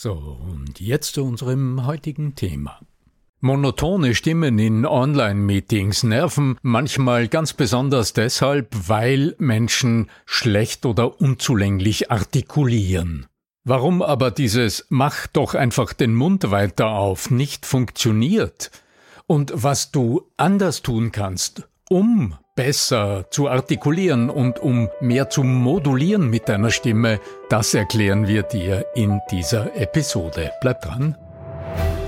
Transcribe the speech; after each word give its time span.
So, 0.00 0.12
und 0.12 0.78
jetzt 0.78 1.14
zu 1.14 1.24
unserem 1.24 1.84
heutigen 1.84 2.36
Thema. 2.36 2.78
Monotone 3.40 4.14
Stimmen 4.14 4.56
in 4.60 4.86
Online-Meetings 4.86 6.04
nerven 6.04 6.56
manchmal 6.62 7.26
ganz 7.26 7.52
besonders 7.52 8.12
deshalb, 8.12 8.68
weil 8.86 9.34
Menschen 9.38 10.08
schlecht 10.24 10.86
oder 10.86 11.20
unzulänglich 11.20 12.12
artikulieren. 12.12 13.26
Warum 13.64 14.00
aber 14.00 14.30
dieses 14.30 14.86
Mach 14.88 15.26
doch 15.26 15.56
einfach 15.56 15.92
den 15.94 16.14
Mund 16.14 16.52
weiter 16.52 16.90
auf 16.90 17.32
nicht 17.32 17.66
funktioniert 17.66 18.70
und 19.26 19.50
was 19.52 19.90
du 19.90 20.30
anders 20.36 20.82
tun 20.82 21.10
kannst, 21.10 21.68
um 21.90 22.38
besser 22.58 23.24
zu 23.30 23.48
artikulieren 23.48 24.30
und 24.30 24.58
um 24.58 24.88
mehr 25.00 25.30
zu 25.30 25.44
modulieren 25.44 26.28
mit 26.28 26.48
deiner 26.48 26.72
Stimme, 26.72 27.20
das 27.48 27.72
erklären 27.72 28.26
wir 28.26 28.42
dir 28.42 28.84
in 28.96 29.20
dieser 29.30 29.76
Episode. 29.76 30.50
Bleib 30.60 30.82
dran. 30.82 31.16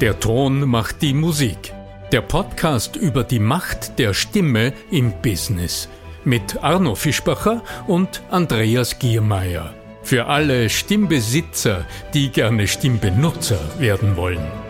Der 0.01 0.19
Ton 0.19 0.69
macht 0.69 1.03
die 1.03 1.15
Musik. 1.15 1.73
Der 2.11 2.23
Podcast 2.23 2.97
über 2.97 3.23
die 3.23 3.39
Macht 3.39 3.97
der 4.01 4.13
Stimme 4.13 4.73
im 4.91 5.13
Business 5.23 5.89
mit 6.25 6.61
Arno 6.65 6.97
Fischbacher 6.97 7.63
und 7.87 8.21
Andreas 8.33 8.99
Giermeier. 8.99 9.73
Für 10.03 10.27
alle 10.27 10.69
Stimmbesitzer, 10.69 11.87
die 12.13 12.29
gerne 12.31 12.67
Stimmbenutzer 12.67 13.61
werden 13.79 14.17
wollen. 14.17 14.70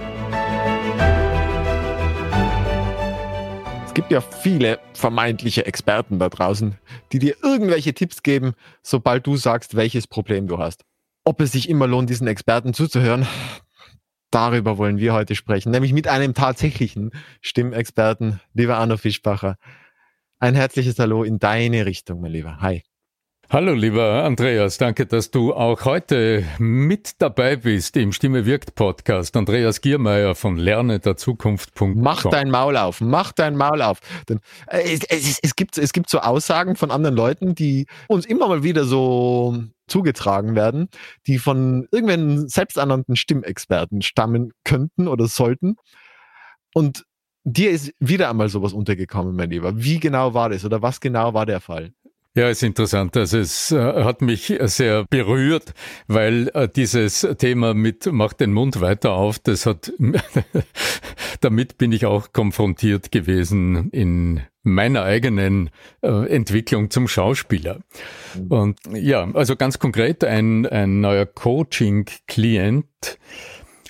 Es 3.91 3.95
gibt 3.95 4.13
ja 4.13 4.21
viele 4.21 4.79
vermeintliche 4.95 5.67
Experten 5.67 6.21
da 6.21 6.29
draußen, 6.29 6.79
die 7.11 7.19
dir 7.19 7.35
irgendwelche 7.43 7.93
Tipps 7.93 8.23
geben, 8.23 8.53
sobald 8.85 9.27
du 9.27 9.37
sagst, 9.37 9.75
welches 9.75 10.07
Problem 10.07 10.47
du 10.47 10.59
hast. 10.59 10.85
Ob 11.25 11.41
es 11.41 11.51
sich 11.51 11.69
immer 11.69 11.89
lohnt, 11.89 12.09
diesen 12.09 12.29
Experten 12.29 12.73
zuzuhören, 12.73 13.27
darüber 14.31 14.79
wollen 14.79 14.99
wir 14.99 15.13
heute 15.13 15.35
sprechen, 15.35 15.73
nämlich 15.73 15.93
mit 15.93 16.07
einem 16.07 16.35
tatsächlichen 16.35 17.11
Stimmexperten, 17.41 18.39
lieber 18.55 18.77
Arno 18.77 18.97
Fischbacher. 18.97 19.57
Ein 20.39 20.55
herzliches 20.55 20.97
Hallo 21.01 21.25
in 21.25 21.41
deine 21.41 21.85
Richtung, 21.85 22.21
mein 22.21 22.31
Lieber. 22.31 22.61
Hi. 22.61 22.85
Hallo 23.53 23.73
lieber 23.73 24.23
Andreas, 24.23 24.79
danke, 24.79 25.07
dass 25.07 25.33
du 25.33 25.53
auch 25.53 25.85
heute 25.85 26.45
mit 26.61 27.21
dabei 27.21 27.57
bist 27.57 27.97
im 27.97 28.13
Stimme 28.13 28.47
wirkt 28.47 28.77
Podcast. 28.77 29.37
Andreas 29.37 29.81
Giermeier 29.81 30.37
von 30.37 30.57
lerne 30.57 31.01
der 31.01 31.17
Zukunft. 31.17 31.73
Mach 31.81 32.23
dein 32.31 32.49
Maul 32.49 32.77
auf, 32.77 33.01
mach 33.01 33.33
dein 33.33 33.57
Maul 33.57 33.83
auf. 33.83 33.99
Denn, 34.29 34.39
äh, 34.69 34.83
es, 34.83 35.01
es, 35.09 35.41
es, 35.43 35.57
gibt, 35.57 35.79
es 35.79 35.93
gibt 35.93 36.11
so 36.11 36.21
Aussagen 36.21 36.77
von 36.77 36.93
anderen 36.93 37.17
Leuten, 37.17 37.57
die 37.57 37.87
uns 38.07 38.25
immer 38.25 38.47
mal 38.47 38.63
wieder 38.63 38.85
so 38.85 39.57
zugetragen 39.89 40.55
werden, 40.55 40.89
die 41.27 41.39
von 41.39 41.89
irgendwelchen 41.91 42.49
selbsternannten 42.49 43.17
Stimmexperten 43.17 44.03
stammen 44.03 44.53
könnten 44.63 45.09
oder 45.09 45.27
sollten. 45.27 45.75
Und 46.73 47.05
dir 47.43 47.73
ist 47.73 47.93
wieder 47.99 48.31
einmal 48.31 48.49
sowas 48.49 48.73
untergekommen, 48.73 49.35
mein 49.35 49.51
Lieber. 49.51 49.77
Wie 49.77 49.99
genau 49.99 50.35
war 50.35 50.51
das 50.51 50.65
oder 50.65 50.83
was 50.83 51.01
genau 51.01 51.35
war 51.35 51.47
der 51.47 51.59
Fall? 51.59 51.91
Ja, 52.37 52.49
ist 52.49 52.63
interessant. 52.63 53.17
Also 53.17 53.39
es 53.39 53.73
äh, 53.73 54.05
hat 54.05 54.23
mich 54.23 54.57
sehr 54.61 55.05
berührt, 55.11 55.75
weil 56.07 56.49
äh, 56.55 56.69
dieses 56.69 57.27
Thema 57.39 57.75
mit 57.75 58.07
mach 58.13 58.35
den 58.35 58.53
Mund 58.53 58.81
weiter 58.81 59.13
auf, 59.13 59.41
das 59.41 59.67
hat 59.67 59.93
damit 61.41 61.77
bin 61.77 61.91
ich 61.91 62.07
auch 62.07 62.33
konfrontiert 62.33 63.11
gewesen 63.11 63.91
in 63.91 64.43
meiner 64.63 65.03
eigenen 65.03 65.71
äh, 66.03 66.29
Entwicklung 66.29 66.91
zum 66.91 67.09
Schauspieler. 67.09 67.81
Mhm. 68.37 68.47
Und 68.47 68.79
ja, 68.93 69.29
also 69.35 69.57
ganz 69.57 69.81
konkret 69.81 70.23
ein, 70.23 70.67
ein 70.67 71.01
neuer 71.01 71.27
Coaching-Klient 71.27 73.19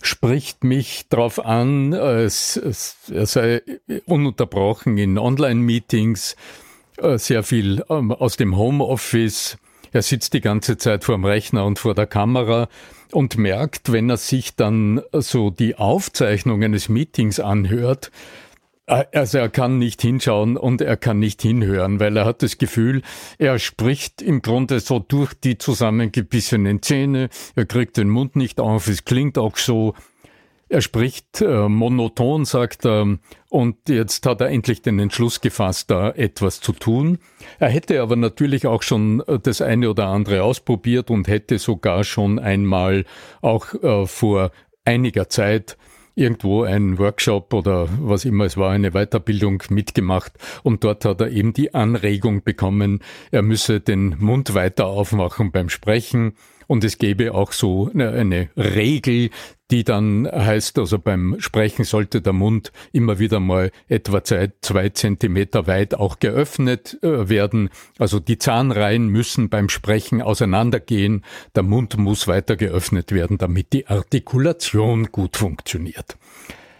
spricht 0.00 0.64
mich 0.64 1.10
darauf 1.10 1.44
an, 1.44 1.92
es, 1.92 2.56
es, 2.56 2.96
er 3.12 3.26
sei 3.26 3.60
ununterbrochen 4.06 4.96
in 4.96 5.18
Online-Meetings 5.18 6.32
äh, 6.32 6.69
sehr 7.16 7.42
viel 7.42 7.82
ähm, 7.88 8.12
aus 8.12 8.36
dem 8.36 8.56
Homeoffice. 8.56 9.58
Er 9.92 10.02
sitzt 10.02 10.34
die 10.34 10.40
ganze 10.40 10.76
Zeit 10.76 11.04
vor 11.04 11.16
dem 11.16 11.24
Rechner 11.24 11.64
und 11.64 11.78
vor 11.78 11.94
der 11.94 12.06
Kamera 12.06 12.68
und 13.12 13.38
merkt, 13.38 13.92
wenn 13.92 14.08
er 14.08 14.16
sich 14.16 14.54
dann 14.54 15.02
so 15.12 15.50
die 15.50 15.76
Aufzeichnung 15.76 16.62
eines 16.62 16.88
Meetings 16.88 17.40
anhört, 17.40 18.10
äh, 18.86 19.04
also 19.12 19.38
er 19.38 19.48
kann 19.48 19.78
nicht 19.78 20.02
hinschauen 20.02 20.56
und 20.56 20.80
er 20.80 20.96
kann 20.96 21.18
nicht 21.18 21.42
hinhören, 21.42 22.00
weil 22.00 22.16
er 22.16 22.24
hat 22.24 22.42
das 22.42 22.58
Gefühl, 22.58 23.02
er 23.38 23.58
spricht 23.58 24.22
im 24.22 24.42
Grunde 24.42 24.80
so 24.80 24.98
durch 24.98 25.34
die 25.34 25.58
zusammengebissenen 25.58 26.82
Zähne, 26.82 27.30
er 27.54 27.66
kriegt 27.66 27.96
den 27.96 28.08
Mund 28.08 28.36
nicht 28.36 28.60
auf, 28.60 28.88
es 28.88 29.04
klingt 29.04 29.38
auch 29.38 29.56
so, 29.56 29.94
er 30.70 30.80
spricht 30.82 31.42
äh, 31.42 31.68
monoton, 31.68 32.44
sagt 32.44 32.86
er, 32.86 33.18
und 33.48 33.88
jetzt 33.88 34.24
hat 34.24 34.40
er 34.40 34.48
endlich 34.48 34.82
den 34.82 35.00
Entschluss 35.00 35.40
gefasst, 35.40 35.90
da 35.90 36.10
etwas 36.10 36.60
zu 36.60 36.72
tun. 36.72 37.18
Er 37.58 37.68
hätte 37.68 38.00
aber 38.00 38.14
natürlich 38.14 38.66
auch 38.66 38.82
schon 38.82 39.20
äh, 39.26 39.40
das 39.40 39.60
eine 39.60 39.90
oder 39.90 40.06
andere 40.06 40.44
ausprobiert 40.44 41.10
und 41.10 41.26
hätte 41.26 41.58
sogar 41.58 42.04
schon 42.04 42.38
einmal 42.38 43.04
auch 43.42 43.74
äh, 43.82 44.06
vor 44.06 44.52
einiger 44.84 45.28
Zeit 45.28 45.76
irgendwo 46.14 46.62
einen 46.62 46.98
Workshop 46.98 47.52
oder 47.52 47.88
was 48.00 48.24
immer 48.24 48.44
es 48.44 48.56
war, 48.56 48.70
eine 48.70 48.92
Weiterbildung 48.92 49.62
mitgemacht 49.70 50.32
und 50.62 50.84
dort 50.84 51.04
hat 51.04 51.20
er 51.20 51.30
eben 51.30 51.52
die 51.52 51.74
Anregung 51.74 52.42
bekommen, 52.42 53.00
er 53.30 53.42
müsse 53.42 53.80
den 53.80 54.16
Mund 54.18 54.54
weiter 54.54 54.86
aufmachen 54.86 55.50
beim 55.50 55.68
Sprechen 55.68 56.34
und 56.70 56.84
es 56.84 56.98
gäbe 56.98 57.34
auch 57.34 57.50
so 57.50 57.90
eine, 57.92 58.48
Regel, 58.56 59.30
die 59.72 59.82
dann 59.82 60.28
heißt, 60.30 60.78
also 60.78 61.00
beim 61.00 61.34
Sprechen 61.40 61.84
sollte 61.84 62.22
der 62.22 62.32
Mund 62.32 62.70
immer 62.92 63.18
wieder 63.18 63.40
mal 63.40 63.72
etwa 63.88 64.22
zwei, 64.22 64.52
zwei 64.60 64.90
Zentimeter 64.90 65.66
weit 65.66 65.94
auch 65.94 66.20
geöffnet 66.20 66.96
äh, 67.02 67.28
werden. 67.28 67.70
Also 67.98 68.20
die 68.20 68.38
Zahnreihen 68.38 69.08
müssen 69.08 69.48
beim 69.48 69.68
Sprechen 69.68 70.22
auseinandergehen. 70.22 71.24
Der 71.56 71.64
Mund 71.64 71.98
muss 71.98 72.28
weiter 72.28 72.54
geöffnet 72.54 73.10
werden, 73.10 73.36
damit 73.36 73.72
die 73.72 73.88
Artikulation 73.88 75.06
gut 75.06 75.36
funktioniert. 75.36 76.18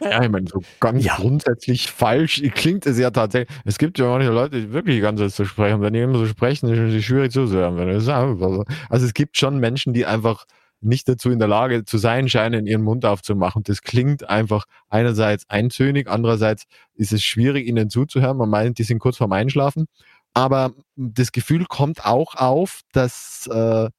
Ja, 0.00 0.23
ich 0.23 0.31
meine, 0.31 0.49
so 0.49 0.62
ganz 0.81 1.05
ja. 1.05 1.17
grundsätzlich 1.17 1.91
falsch 1.91 2.43
klingt 2.55 2.87
es 2.87 2.99
ja 2.99 3.11
tatsächlich. 3.11 3.55
Es 3.64 3.79
gibt 3.79 3.99
ja 3.99 4.06
manche 4.06 4.31
Leute, 4.31 4.61
die 4.61 4.73
wirklich 4.73 5.00
ganz 5.02 5.20
so 5.37 5.44
sprechen. 5.44 5.81
Wenn 5.82 5.93
die 5.93 6.00
immer 6.00 6.19
so 6.19 6.26
sprechen, 6.26 6.69
ist 6.69 6.94
es 6.94 7.05
schwierig 7.05 7.32
zuzuhören. 7.32 7.79
Also 7.79 9.06
es 9.06 9.14
gibt 9.14 9.37
schon 9.37 9.58
Menschen, 9.58 9.93
die 9.93 10.06
einfach 10.06 10.47
nicht 10.81 11.08
dazu 11.08 11.31
in 11.31 11.38
der 11.38 11.49
Lage 11.49 11.85
zu 11.85 11.99
sein 11.99 12.29
scheinen, 12.29 12.67
ihren 12.67 12.82
Mund 12.82 13.05
aufzumachen. 13.05 13.62
Das 13.64 13.82
klingt 13.82 14.29
einfach 14.29 14.64
einerseits 14.88 15.49
eintönig, 15.49 16.08
andererseits 16.08 16.64
ist 16.94 17.12
es 17.12 17.23
schwierig, 17.23 17.67
ihnen 17.67 17.91
zuzuhören. 17.91 18.38
Man 18.38 18.49
meint, 18.49 18.79
die 18.79 18.85
sind 18.85 18.99
kurz 18.99 19.19
vorm 19.19 19.32
Einschlafen. 19.32 19.87
Aber 20.32 20.73
das 20.96 21.32
Gefühl 21.32 21.67
kommt 21.67 22.06
auch 22.06 22.35
auf, 22.35 22.81
dass 22.93 23.46
äh, 23.53 23.91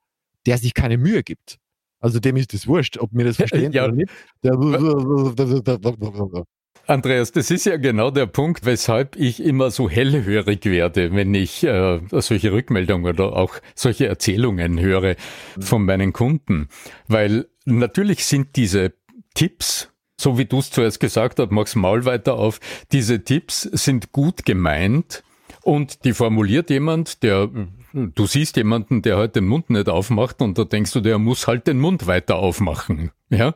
der 0.45 0.57
sich 0.57 0.73
keine 0.73 0.97
Mühe 0.97 1.23
gibt. 1.23 1.57
Also 2.01 2.19
dem 2.19 2.35
ist 2.35 2.53
das 2.53 2.67
wurscht, 2.67 2.97
ob 2.97 3.11
wir 3.13 3.25
das 3.25 3.37
verstehen 3.37 3.71
ja. 3.71 3.85
oder 3.85 3.93
nicht. 3.93 4.11
Andreas, 6.87 7.31
das 7.31 7.51
ist 7.51 7.65
ja 7.65 7.77
genau 7.77 8.11
der 8.11 8.25
Punkt, 8.25 8.65
weshalb 8.65 9.15
ich 9.15 9.41
immer 9.41 9.71
so 9.71 9.89
hellhörig 9.89 10.65
werde, 10.65 11.13
wenn 11.13 11.33
ich 11.33 11.63
äh, 11.63 11.99
solche 12.09 12.51
Rückmeldungen 12.51 13.13
oder 13.13 13.35
auch 13.35 13.55
solche 13.75 14.07
Erzählungen 14.07 14.79
höre 14.79 15.15
von 15.59 15.85
meinen 15.85 16.11
Kunden. 16.11 16.67
Weil 17.07 17.47
natürlich 17.65 18.25
sind 18.25 18.55
diese 18.55 18.93
Tipps, 19.35 19.89
so 20.19 20.37
wie 20.37 20.45
du 20.45 20.59
es 20.59 20.71
zuerst 20.71 20.99
gesagt 20.99 21.39
hast, 21.39 21.51
mach's 21.51 21.75
Maul 21.75 22.05
weiter 22.05 22.33
auf, 22.33 22.59
diese 22.91 23.23
Tipps 23.23 23.61
sind 23.61 24.11
gut 24.11 24.43
gemeint 24.43 25.23
und 25.63 26.03
die 26.03 26.13
formuliert 26.13 26.69
jemand, 26.69 27.23
der 27.23 27.49
Du 27.93 28.25
siehst 28.25 28.55
jemanden, 28.55 29.01
der 29.01 29.17
halt 29.17 29.35
den 29.35 29.47
Mund 29.47 29.69
nicht 29.69 29.89
aufmacht 29.89 30.41
und 30.41 30.57
da 30.57 30.63
denkst 30.63 30.93
du, 30.93 31.01
der 31.01 31.19
muss 31.19 31.47
halt 31.47 31.67
den 31.67 31.79
Mund 31.79 32.07
weiter 32.07 32.37
aufmachen. 32.37 33.11
Ja? 33.29 33.55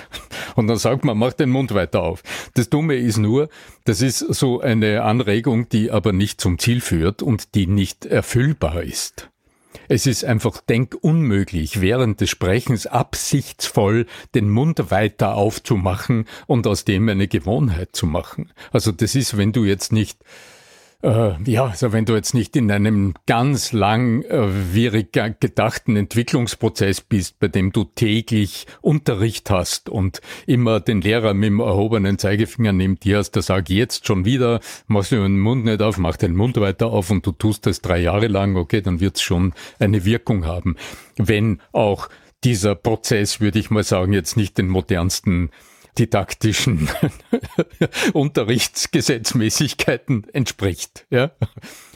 Und 0.56 0.66
dann 0.66 0.76
sagt 0.76 1.04
man, 1.04 1.16
mach 1.16 1.32
den 1.32 1.50
Mund 1.50 1.72
weiter 1.72 2.02
auf. 2.02 2.22
Das 2.54 2.68
Dumme 2.68 2.96
ist 2.96 3.18
nur, 3.18 3.48
das 3.84 4.02
ist 4.02 4.18
so 4.18 4.60
eine 4.60 5.02
Anregung, 5.02 5.68
die 5.68 5.90
aber 5.90 6.12
nicht 6.12 6.40
zum 6.40 6.58
Ziel 6.58 6.80
führt 6.80 7.22
und 7.22 7.54
die 7.54 7.66
nicht 7.66 8.04
erfüllbar 8.04 8.82
ist. 8.82 9.30
Es 9.88 10.06
ist 10.06 10.24
einfach 10.24 10.60
denkunmöglich, 10.60 11.80
während 11.80 12.20
des 12.20 12.30
Sprechens 12.30 12.86
absichtsvoll 12.86 14.06
den 14.34 14.48
Mund 14.48 14.90
weiter 14.90 15.34
aufzumachen 15.34 16.26
und 16.46 16.66
aus 16.66 16.84
dem 16.84 17.08
eine 17.08 17.28
Gewohnheit 17.28 17.90
zu 17.92 18.06
machen. 18.06 18.52
Also 18.72 18.92
das 18.92 19.14
ist, 19.14 19.36
wenn 19.36 19.52
du 19.52 19.64
jetzt 19.64 19.92
nicht 19.92 20.18
äh, 21.02 21.32
ja, 21.44 21.66
also 21.66 21.92
wenn 21.92 22.04
du 22.04 22.14
jetzt 22.14 22.34
nicht 22.34 22.54
in 22.56 22.70
einem 22.70 23.14
ganz 23.26 23.72
langwierig 23.72 25.16
äh, 25.16 25.34
gedachten 25.38 25.96
Entwicklungsprozess 25.96 27.00
bist, 27.00 27.38
bei 27.38 27.48
dem 27.48 27.72
du 27.72 27.84
täglich 27.84 28.66
Unterricht 28.82 29.50
hast 29.50 29.88
und 29.88 30.20
immer 30.46 30.80
den 30.80 31.00
Lehrer 31.00 31.32
mit 31.32 31.48
dem 31.48 31.60
erhobenen 31.60 32.18
Zeigefinger 32.18 32.72
neben 32.72 33.00
dir 33.00 33.18
hast, 33.18 33.32
der 33.32 33.42
sagt 33.42 33.70
jetzt 33.70 34.06
schon 34.06 34.26
wieder, 34.26 34.60
machst 34.88 35.12
du 35.12 35.16
den 35.16 35.38
Mund 35.38 35.64
nicht 35.64 35.80
auf, 35.80 35.96
mach 35.96 36.16
den 36.16 36.34
Mund 36.34 36.60
weiter 36.60 36.88
auf 36.88 37.10
und 37.10 37.24
du 37.24 37.32
tust 37.32 37.64
das 37.66 37.80
drei 37.80 37.98
Jahre 37.98 38.26
lang, 38.26 38.56
okay, 38.56 38.82
dann 38.82 39.00
wird's 39.00 39.22
schon 39.22 39.54
eine 39.78 40.04
Wirkung 40.04 40.44
haben. 40.44 40.76
Wenn 41.16 41.60
auch 41.72 42.08
dieser 42.44 42.74
Prozess, 42.74 43.40
würde 43.40 43.58
ich 43.58 43.70
mal 43.70 43.84
sagen, 43.84 44.12
jetzt 44.12 44.36
nicht 44.36 44.58
den 44.58 44.68
modernsten 44.68 45.50
didaktischen 45.98 46.88
Unterrichtsgesetzmäßigkeiten 48.12 50.28
entspricht, 50.32 51.06
ja, 51.10 51.32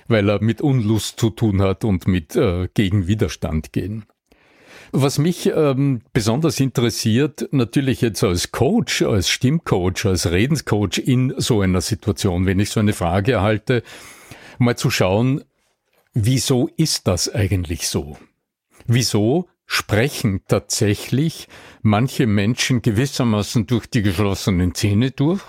weil 0.09 0.29
er 0.29 0.43
mit 0.43 0.61
Unlust 0.61 1.21
zu 1.21 1.31
tun 1.31 1.63
hat 1.63 1.85
und 1.85 2.07
mit 2.07 2.37
äh, 2.37 2.69
gegen 2.75 3.07
gehen. 3.73 4.05
Was 4.97 5.19
mich 5.19 5.51
ähm, 5.53 6.03
besonders 6.13 6.61
interessiert, 6.61 7.49
natürlich 7.51 8.01
jetzt 8.01 8.23
als 8.23 8.53
Coach, 8.53 9.03
als 9.03 9.29
Stimmcoach, 9.29 10.07
als 10.07 10.31
Redenscoach 10.31 10.99
in 10.99 11.35
so 11.37 11.63
einer 11.63 11.81
Situation, 11.81 12.47
wenn 12.47 12.61
ich 12.61 12.71
so 12.71 12.79
eine 12.79 12.93
Frage 12.93 13.33
erhalte, 13.33 13.83
mal 14.59 14.77
zu 14.77 14.91
schauen, 14.91 15.43
wieso 16.13 16.71
ist 16.77 17.09
das 17.09 17.35
eigentlich 17.35 17.89
so? 17.89 18.17
Wieso 18.87 19.49
sprechen 19.67 20.43
tatsächlich 20.47 21.49
manche 21.83 22.27
Menschen 22.27 22.83
gewissermaßen 22.83 23.67
durch 23.67 23.87
die 23.87 24.03
geschlossenen 24.03 24.75
Zähne 24.75 25.11
durch 25.11 25.43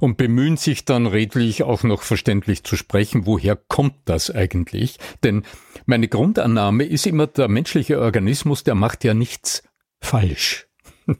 und 0.00 0.16
bemühen 0.16 0.56
sich 0.56 0.84
dann 0.84 1.06
redlich 1.06 1.62
auch 1.62 1.82
noch 1.82 2.02
verständlich 2.02 2.64
zu 2.64 2.76
sprechen, 2.76 3.26
woher 3.26 3.56
kommt 3.56 3.96
das 4.06 4.30
eigentlich? 4.30 4.98
Denn 5.22 5.44
meine 5.86 6.08
Grundannahme 6.08 6.84
ist 6.84 7.06
immer, 7.06 7.26
der 7.26 7.48
menschliche 7.48 8.00
Organismus, 8.00 8.64
der 8.64 8.74
macht 8.74 9.04
ja 9.04 9.14
nichts 9.14 9.62
falsch. 10.00 10.68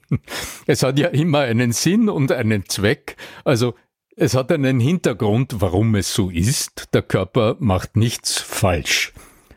es 0.67 0.82
hat 0.82 0.99
ja 0.99 1.08
immer 1.08 1.40
einen 1.40 1.72
Sinn 1.72 2.08
und 2.08 2.32
einen 2.32 2.67
Zweck, 2.69 3.17
also 3.44 3.75
es 4.17 4.34
hat 4.34 4.52
einen 4.52 4.81
Hintergrund, 4.81 5.61
warum 5.61 5.94
es 5.94 6.12
so 6.12 6.31
ist. 6.31 6.88
Der 6.93 7.02
Körper 7.02 7.56
macht 7.58 7.96
nichts 7.96 8.38
falsch. 8.40 9.12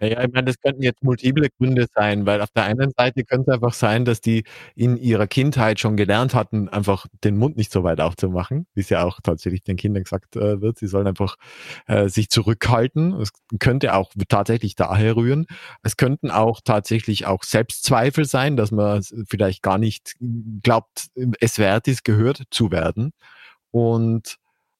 Ja, 0.05 0.23
ich 0.23 0.31
meine, 0.33 0.45
das 0.45 0.59
könnten 0.59 0.81
jetzt 0.83 1.03
multiple 1.03 1.49
Gründe 1.57 1.87
sein, 1.95 2.25
weil 2.25 2.41
auf 2.41 2.49
der 2.55 2.63
einen 2.65 2.91
Seite 2.97 3.23
könnte 3.23 3.51
es 3.51 3.55
einfach 3.55 3.73
sein, 3.73 4.05
dass 4.05 4.21
die 4.21 4.43
in 4.75 4.97
ihrer 4.97 5.27
Kindheit 5.27 5.79
schon 5.79 5.97
gelernt 5.97 6.33
hatten, 6.33 6.69
einfach 6.69 7.05
den 7.23 7.37
Mund 7.37 7.57
nicht 7.57 7.71
so 7.71 7.83
weit 7.83 8.01
aufzumachen, 8.01 8.65
wie 8.73 8.81
es 8.81 8.89
ja 8.89 9.03
auch 9.03 9.19
tatsächlich 9.21 9.63
den 9.63 9.77
Kindern 9.77 10.03
gesagt 10.03 10.35
äh, 10.35 10.61
wird. 10.61 10.79
Sie 10.79 10.87
sollen 10.87 11.07
einfach 11.07 11.35
äh, 11.87 12.09
sich 12.09 12.29
zurückhalten. 12.29 13.13
Es 13.21 13.31
könnte 13.59 13.93
auch 13.95 14.11
tatsächlich 14.29 14.75
daher 14.75 15.15
rühren. 15.15 15.45
Es 15.83 15.97
könnten 15.97 16.31
auch 16.31 16.61
tatsächlich 16.63 17.25
auch 17.25 17.43
Selbstzweifel 17.43 18.25
sein, 18.25 18.57
dass 18.57 18.71
man 18.71 19.01
vielleicht 19.29 19.61
gar 19.63 19.77
nicht 19.77 20.15
glaubt, 20.63 21.07
es 21.39 21.59
wert 21.59 21.87
ist, 21.87 22.03
gehört 22.03 22.43
zu 22.51 22.71
werden. 22.71 23.11
Und 23.71 24.37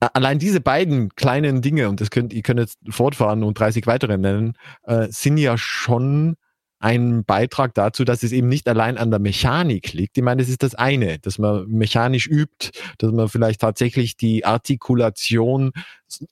allein 0.07 0.39
diese 0.39 0.61
beiden 0.61 1.09
kleinen 1.15 1.61
Dinge, 1.61 1.89
und 1.89 2.01
das 2.01 2.09
könnt, 2.09 2.33
ihr 2.33 2.41
könnt 2.41 2.59
jetzt 2.59 2.79
fortfahren 2.89 3.43
und 3.43 3.59
30 3.59 3.87
weitere 3.87 4.17
nennen, 4.17 4.57
äh, 4.83 5.07
sind 5.09 5.37
ja 5.37 5.57
schon 5.57 6.35
ein 6.83 7.23
Beitrag 7.23 7.73
dazu, 7.73 8.03
dass 8.03 8.23
es 8.23 8.33
eben 8.33 8.49
nicht 8.49 8.67
allein 8.67 8.97
an 8.97 9.09
der 9.09 9.21
Mechanik 9.21 9.93
liegt. 9.93 10.17
Ich 10.17 10.23
meine, 10.23 10.41
das 10.41 10.49
ist 10.49 10.63
das 10.63 10.75
eine, 10.75 11.17
dass 11.19 11.39
man 11.39 11.65
mechanisch 11.67 12.27
übt, 12.27 12.71
dass 12.97 13.13
man 13.13 13.29
vielleicht 13.29 13.61
tatsächlich 13.61 14.17
die 14.17 14.43
Artikulation 14.43 15.71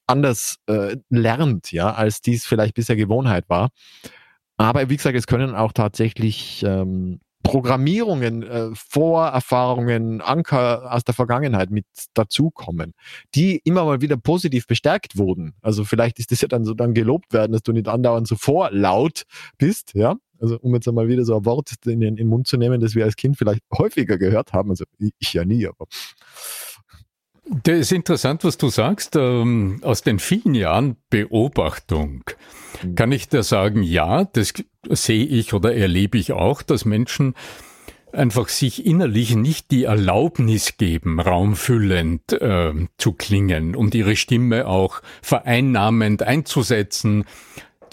anders 0.07 0.57
äh, 0.67 0.97
lernt, 1.09 1.71
ja, 1.71 1.93
als 1.93 2.19
dies 2.19 2.45
vielleicht 2.45 2.75
bisher 2.75 2.97
Gewohnheit 2.97 3.45
war. 3.47 3.69
Aber 4.57 4.89
wie 4.89 4.97
gesagt, 4.97 5.17
es 5.17 5.25
können 5.25 5.55
auch 5.55 5.71
tatsächlich 5.71 6.63
ähm, 6.67 7.21
Programmierungen, 7.43 8.43
äh, 8.43 8.69
Vorerfahrungen, 8.73 10.21
Anker 10.21 10.93
aus 10.93 11.03
der 11.03 11.13
Vergangenheit 11.13 11.71
mit 11.71 11.85
dazukommen, 12.13 12.93
die 13.35 13.61
immer 13.63 13.85
mal 13.85 14.01
wieder 14.01 14.17
positiv 14.17 14.67
bestärkt 14.67 15.17
wurden. 15.17 15.53
Also 15.61 15.83
vielleicht 15.83 16.19
ist 16.19 16.31
das 16.31 16.41
ja 16.41 16.47
dann 16.47 16.65
so 16.65 16.73
dann 16.73 16.93
gelobt 16.93 17.33
werden, 17.33 17.51
dass 17.51 17.63
du 17.63 17.71
nicht 17.71 17.87
andauernd 17.87 18.27
so 18.27 18.35
vorlaut 18.35 19.23
bist, 19.57 19.93
ja. 19.93 20.15
Also 20.39 20.57
um 20.59 20.73
jetzt 20.73 20.87
einmal 20.87 21.07
wieder 21.07 21.23
so 21.23 21.37
ein 21.37 21.45
Wort 21.45 21.73
in 21.85 21.99
den, 21.99 22.09
in 22.09 22.15
den 22.15 22.27
Mund 22.27 22.47
zu 22.47 22.57
nehmen, 22.57 22.81
das 22.81 22.95
wir 22.95 23.05
als 23.05 23.15
Kind 23.15 23.37
vielleicht 23.37 23.61
häufiger 23.77 24.17
gehört 24.17 24.53
haben. 24.53 24.71
Also 24.71 24.85
ich 25.19 25.33
ja 25.33 25.45
nie, 25.45 25.67
aber 25.67 25.85
das 27.51 27.79
ist 27.79 27.91
interessant, 27.91 28.43
was 28.43 28.57
du 28.57 28.69
sagst. 28.69 29.15
Ähm, 29.15 29.79
aus 29.81 30.01
den 30.01 30.19
vielen 30.19 30.55
Jahren 30.55 30.95
Beobachtung 31.09 32.23
hm. 32.79 32.95
kann 32.95 33.11
ich 33.11 33.27
dir 33.27 33.43
sagen, 33.43 33.83
ja, 33.83 34.23
das 34.23 34.53
sehe 34.89 35.25
ich 35.25 35.53
oder 35.53 35.75
erlebe 35.75 36.17
ich 36.17 36.31
auch, 36.31 36.61
dass 36.61 36.85
Menschen 36.85 37.35
einfach 38.13 38.49
sich 38.49 38.85
innerlich 38.85 39.35
nicht 39.35 39.71
die 39.71 39.83
Erlaubnis 39.83 40.77
geben, 40.77 41.19
raumfüllend 41.19 42.33
äh, 42.33 42.73
zu 42.97 43.13
klingen 43.13 43.75
und 43.75 43.95
ihre 43.95 44.15
Stimme 44.15 44.67
auch 44.67 45.01
vereinnahmend 45.21 46.23
einzusetzen, 46.23 47.25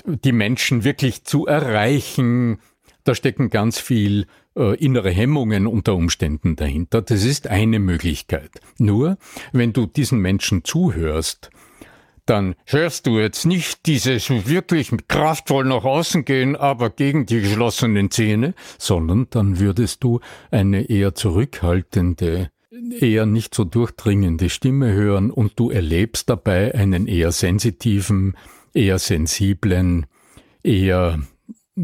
die 0.04 0.32
Menschen 0.32 0.84
wirklich 0.84 1.24
zu 1.24 1.46
erreichen. 1.46 2.58
Da 3.04 3.14
stecken 3.14 3.50
ganz 3.50 3.78
viel 3.78 4.26
äh, 4.58 4.74
innere 4.74 5.10
Hemmungen 5.10 5.66
unter 5.66 5.94
Umständen 5.94 6.56
dahinter. 6.56 7.00
Das 7.00 7.24
ist 7.24 7.46
eine 7.46 7.78
Möglichkeit. 7.78 8.50
Nur, 8.78 9.16
wenn 9.52 9.72
du 9.72 9.86
diesen 9.86 10.18
Menschen 10.18 10.64
zuhörst, 10.64 11.50
dann 12.26 12.54
hörst 12.66 13.06
du 13.06 13.18
jetzt 13.18 13.46
nicht 13.46 13.86
dieses 13.86 14.28
wirklich 14.28 14.90
kraftvoll 15.08 15.64
nach 15.64 15.84
außen 15.84 16.24
gehen, 16.24 16.56
aber 16.56 16.90
gegen 16.90 17.24
die 17.24 17.40
geschlossenen 17.40 18.10
Zähne, 18.10 18.54
sondern 18.76 19.28
dann 19.30 19.58
würdest 19.58 20.04
du 20.04 20.20
eine 20.50 20.90
eher 20.90 21.14
zurückhaltende, 21.14 22.50
eher 23.00 23.24
nicht 23.24 23.54
so 23.54 23.64
durchdringende 23.64 24.50
Stimme 24.50 24.92
hören 24.92 25.30
und 25.30 25.58
du 25.58 25.70
erlebst 25.70 26.28
dabei 26.28 26.74
einen 26.74 27.06
eher 27.06 27.32
sensitiven, 27.32 28.36
eher 28.74 28.98
sensiblen, 28.98 30.06
eher 30.62 31.20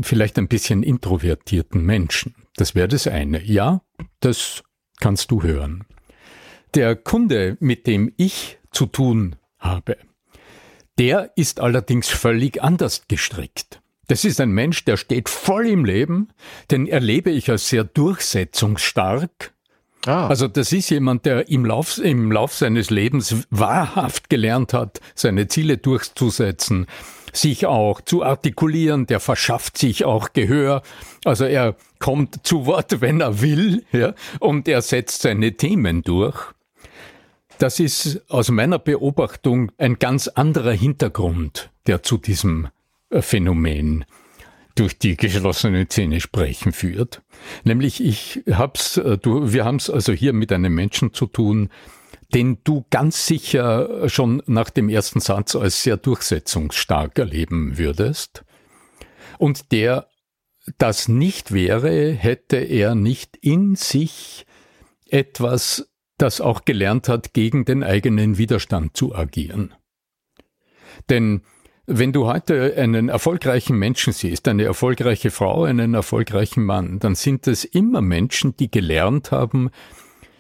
vielleicht 0.03 0.39
ein 0.39 0.49
bisschen 0.49 0.83
introvertierten 0.83 1.85
Menschen. 1.85 2.35
Das 2.57 2.75
wäre 2.75 2.89
das 2.89 3.07
eine. 3.07 3.43
Ja, 3.43 3.83
das 4.21 4.63
kannst 5.01 5.31
du 5.31 5.43
hören. 5.43 5.85
Der 6.75 6.97
Kunde, 6.97 7.57
mit 7.61 7.87
dem 7.87 8.13
ich 8.17 8.59
zu 8.71 8.87
tun 8.87 9.37
habe, 9.59 9.97
der 10.99 11.33
ist 11.37 11.61
allerdings 11.61 12.09
völlig 12.09 12.63
anders 12.63 13.03
gestrickt. 13.09 13.81
Das 14.07 14.25
ist 14.25 14.41
ein 14.41 14.51
Mensch, 14.51 14.85
der 14.85 14.97
steht 14.97 15.29
voll 15.29 15.67
im 15.67 15.85
Leben, 15.85 16.29
den 16.71 16.87
erlebe 16.87 17.31
ich 17.31 17.51
als 17.51 17.69
sehr 17.69 17.85
durchsetzungsstark. 17.85 19.55
Ah. 20.07 20.27
Also 20.29 20.49
das 20.49 20.73
ist 20.73 20.91
jemand, 20.91 21.25
der 21.25 21.49
im 21.49 21.65
Lauf, 21.65 21.99
im 21.99 22.31
Lauf 22.31 22.55
seines 22.55 22.91
Lebens 22.91 23.47
wahrhaft 23.51 24.29
gelernt 24.29 24.75
hat, 24.75 25.01
seine 25.15 25.49
Ziele 25.49 25.79
durchzusetzen, 25.79 26.87
sich 27.37 27.67
auch 27.67 28.01
zu 28.01 28.23
artikulieren, 28.23 29.07
der 29.07 29.21
verschafft 29.21 29.79
sich 29.79 30.05
auch 30.05 30.33
Gehör. 30.33 30.83
Also 31.25 31.45
er 31.45 31.77
kommt 31.99 32.47
zu 32.47 32.67
Wort, 32.67 32.97
wenn 33.01 33.21
er 33.21 33.41
will, 33.41 33.85
ja, 33.93 34.15
und 34.41 34.69
er 34.69 34.83
setzt 34.83 35.23
seine 35.23 35.57
Themen 35.57 36.03
durch. 36.03 36.53
Das 37.59 37.79
ist 37.79 38.23
aus 38.29 38.51
meiner 38.51 38.79
Beobachtung 38.79 39.71
ein 39.79 39.99
ganz 39.99 40.29
anderer 40.29 40.73
Hintergrund, 40.73 41.71
der 41.87 42.03
zu 42.03 42.19
diesem 42.19 42.69
äh, 43.11 43.23
Phänomen 43.23 44.05
durch 44.75 44.99
die 44.99 45.17
geschlossenen 45.17 45.89
Zähne 45.89 46.21
sprechen 46.21 46.73
führt. 46.73 47.23
Nämlich 47.63 48.03
ich 48.03 48.43
hab's, 48.51 48.97
äh, 48.97 49.19
du, 49.19 49.53
wir 49.53 49.65
haben 49.65 49.77
es 49.77 49.89
also 49.89 50.13
hier 50.13 50.33
mit 50.33 50.51
einem 50.53 50.75
Menschen 50.75 51.13
zu 51.13 51.27
tun, 51.27 51.71
den 52.35 52.59
du 52.65 52.85
ganz 52.91 53.27
sicher 53.27 54.09
schon 54.09 54.43
nach 54.47 54.71
dem 54.71 54.89
ersten 54.89 55.21
Satz 55.21 55.55
als 55.55 55.83
sehr 55.83 55.97
durchsetzungsstark 55.97 57.19
erleben 57.19 57.79
würdest 57.79 58.45
und 59.39 59.73
der 59.73 60.09
das 60.79 61.09
nicht 61.09 61.53
wäre, 61.53 62.11
hätte 62.13 62.57
er 62.57 62.95
nicht 62.95 63.37
in 63.37 63.77
sich 63.77 64.47
etwas, 65.09 65.91
das 66.19 66.41
auch 66.41 66.65
gelernt 66.65 67.09
hat, 67.09 67.35
gegen 67.35 67.65
den 67.65 67.83
eigenen 67.83 68.39
Widerstand 68.39 68.97
zu 68.97 69.15
agieren. 69.15 69.75
Denn 71.11 71.43
wenn 71.87 72.13
du 72.13 72.27
heute 72.27 72.75
einen 72.77 73.11
erfolgreichen 73.11 73.77
Menschen 73.77 74.13
siehst, 74.15 74.49
eine 74.49 74.65
erfolgreiche 74.65 75.31
Frau, 75.31 75.65
einen 75.65 75.93
erfolgreichen 75.93 76.65
Mann, 76.65 76.99
dann 76.99 77.15
sind 77.15 77.47
es 77.47 77.65
immer 77.65 78.01
Menschen, 78.01 78.57
die 78.57 78.71
gelernt 78.71 79.33
haben, 79.33 79.71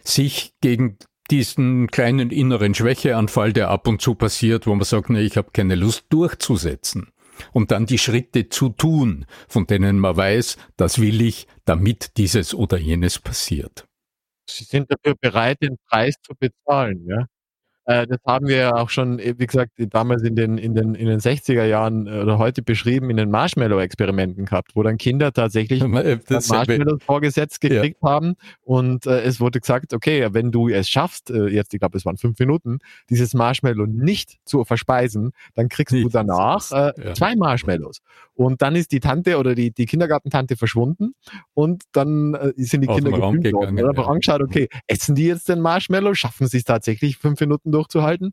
sich 0.04 0.54
gegen 0.62 0.98
diesen 1.30 1.88
kleinen 1.88 2.30
inneren 2.30 2.74
Schwächeanfall, 2.74 3.52
der 3.52 3.70
ab 3.70 3.88
und 3.88 4.00
zu 4.02 4.14
passiert, 4.14 4.66
wo 4.66 4.74
man 4.74 4.84
sagt, 4.84 5.10
nee, 5.10 5.22
ich 5.22 5.36
habe 5.36 5.50
keine 5.52 5.74
Lust 5.74 6.06
durchzusetzen. 6.10 7.08
Und 7.52 7.72
dann 7.72 7.86
die 7.86 7.98
Schritte 7.98 8.48
zu 8.48 8.68
tun, 8.68 9.26
von 9.48 9.66
denen 9.66 9.98
man 9.98 10.16
weiß, 10.16 10.56
das 10.76 11.00
will 11.00 11.20
ich, 11.20 11.48
damit 11.64 12.16
dieses 12.16 12.54
oder 12.54 12.78
jenes 12.78 13.18
passiert. 13.18 13.86
Sie 14.48 14.64
sind 14.64 14.90
dafür 14.90 15.16
bereit, 15.20 15.62
den 15.62 15.76
Preis 15.88 16.14
zu 16.22 16.34
bezahlen, 16.38 17.06
ja? 17.08 17.26
Äh, 17.86 18.06
das 18.06 18.18
haben 18.26 18.46
wir 18.48 18.56
ja 18.56 18.74
auch 18.74 18.88
schon, 18.88 19.18
äh, 19.18 19.34
wie 19.36 19.46
gesagt, 19.46 19.72
damals 19.90 20.22
in 20.22 20.36
den, 20.36 20.58
in 20.58 20.74
den, 20.74 20.94
in 20.94 21.06
den 21.06 21.20
60er 21.20 21.64
Jahren 21.64 22.06
äh, 22.06 22.20
oder 22.20 22.38
heute 22.38 22.62
beschrieben 22.62 23.10
in 23.10 23.16
den 23.16 23.30
Marshmallow-Experimenten 23.30 24.46
gehabt, 24.46 24.72
wo 24.74 24.82
dann 24.82 24.96
Kinder 24.96 25.32
tatsächlich 25.32 25.82
Marshmallows 25.86 27.02
vorgesetzt 27.04 27.60
gekriegt 27.60 27.98
ja. 28.02 28.08
haben 28.08 28.36
und 28.62 29.06
äh, 29.06 29.22
es 29.22 29.40
wurde 29.40 29.60
gesagt, 29.60 29.92
okay, 29.92 30.28
wenn 30.32 30.50
du 30.50 30.68
es 30.68 30.88
schaffst, 30.88 31.30
äh, 31.30 31.46
jetzt, 31.48 31.74
ich 31.74 31.80
glaube, 31.80 31.98
es 31.98 32.06
waren 32.06 32.16
fünf 32.16 32.38
Minuten, 32.38 32.78
dieses 33.10 33.34
Marshmallow 33.34 33.86
nicht 33.86 34.38
zu 34.44 34.64
verspeisen, 34.64 35.32
dann 35.54 35.68
kriegst 35.68 35.92
nicht. 35.92 36.04
du 36.04 36.08
danach 36.08 36.70
äh, 36.72 36.92
ja. 36.96 37.14
zwei 37.14 37.36
Marshmallows. 37.36 38.00
Und 38.34 38.62
dann 38.62 38.74
ist 38.76 38.92
die 38.92 39.00
Tante 39.00 39.38
oder 39.38 39.54
die, 39.54 39.70
die 39.70 39.86
Kindergartentante 39.86 40.56
verschwunden 40.56 41.14
und 41.54 41.84
dann 41.92 42.34
äh, 42.34 42.52
sind 42.56 42.82
die 42.82 42.88
Aus 42.88 42.96
Kinder 42.96 43.12
gegangen. 43.12 43.52
Worden, 43.52 43.80
oder? 43.80 44.02
Ja. 44.02 44.08
angeschaut, 44.08 44.42
okay, 44.42 44.68
essen 44.86 45.14
die 45.14 45.26
jetzt 45.26 45.48
den 45.48 45.60
Marshmallow, 45.60 46.14
schaffen 46.14 46.46
sie 46.46 46.58
es 46.58 46.64
tatsächlich 46.64 47.16
fünf 47.16 47.40
Minuten 47.40 47.70
durchzuhalten. 47.72 48.32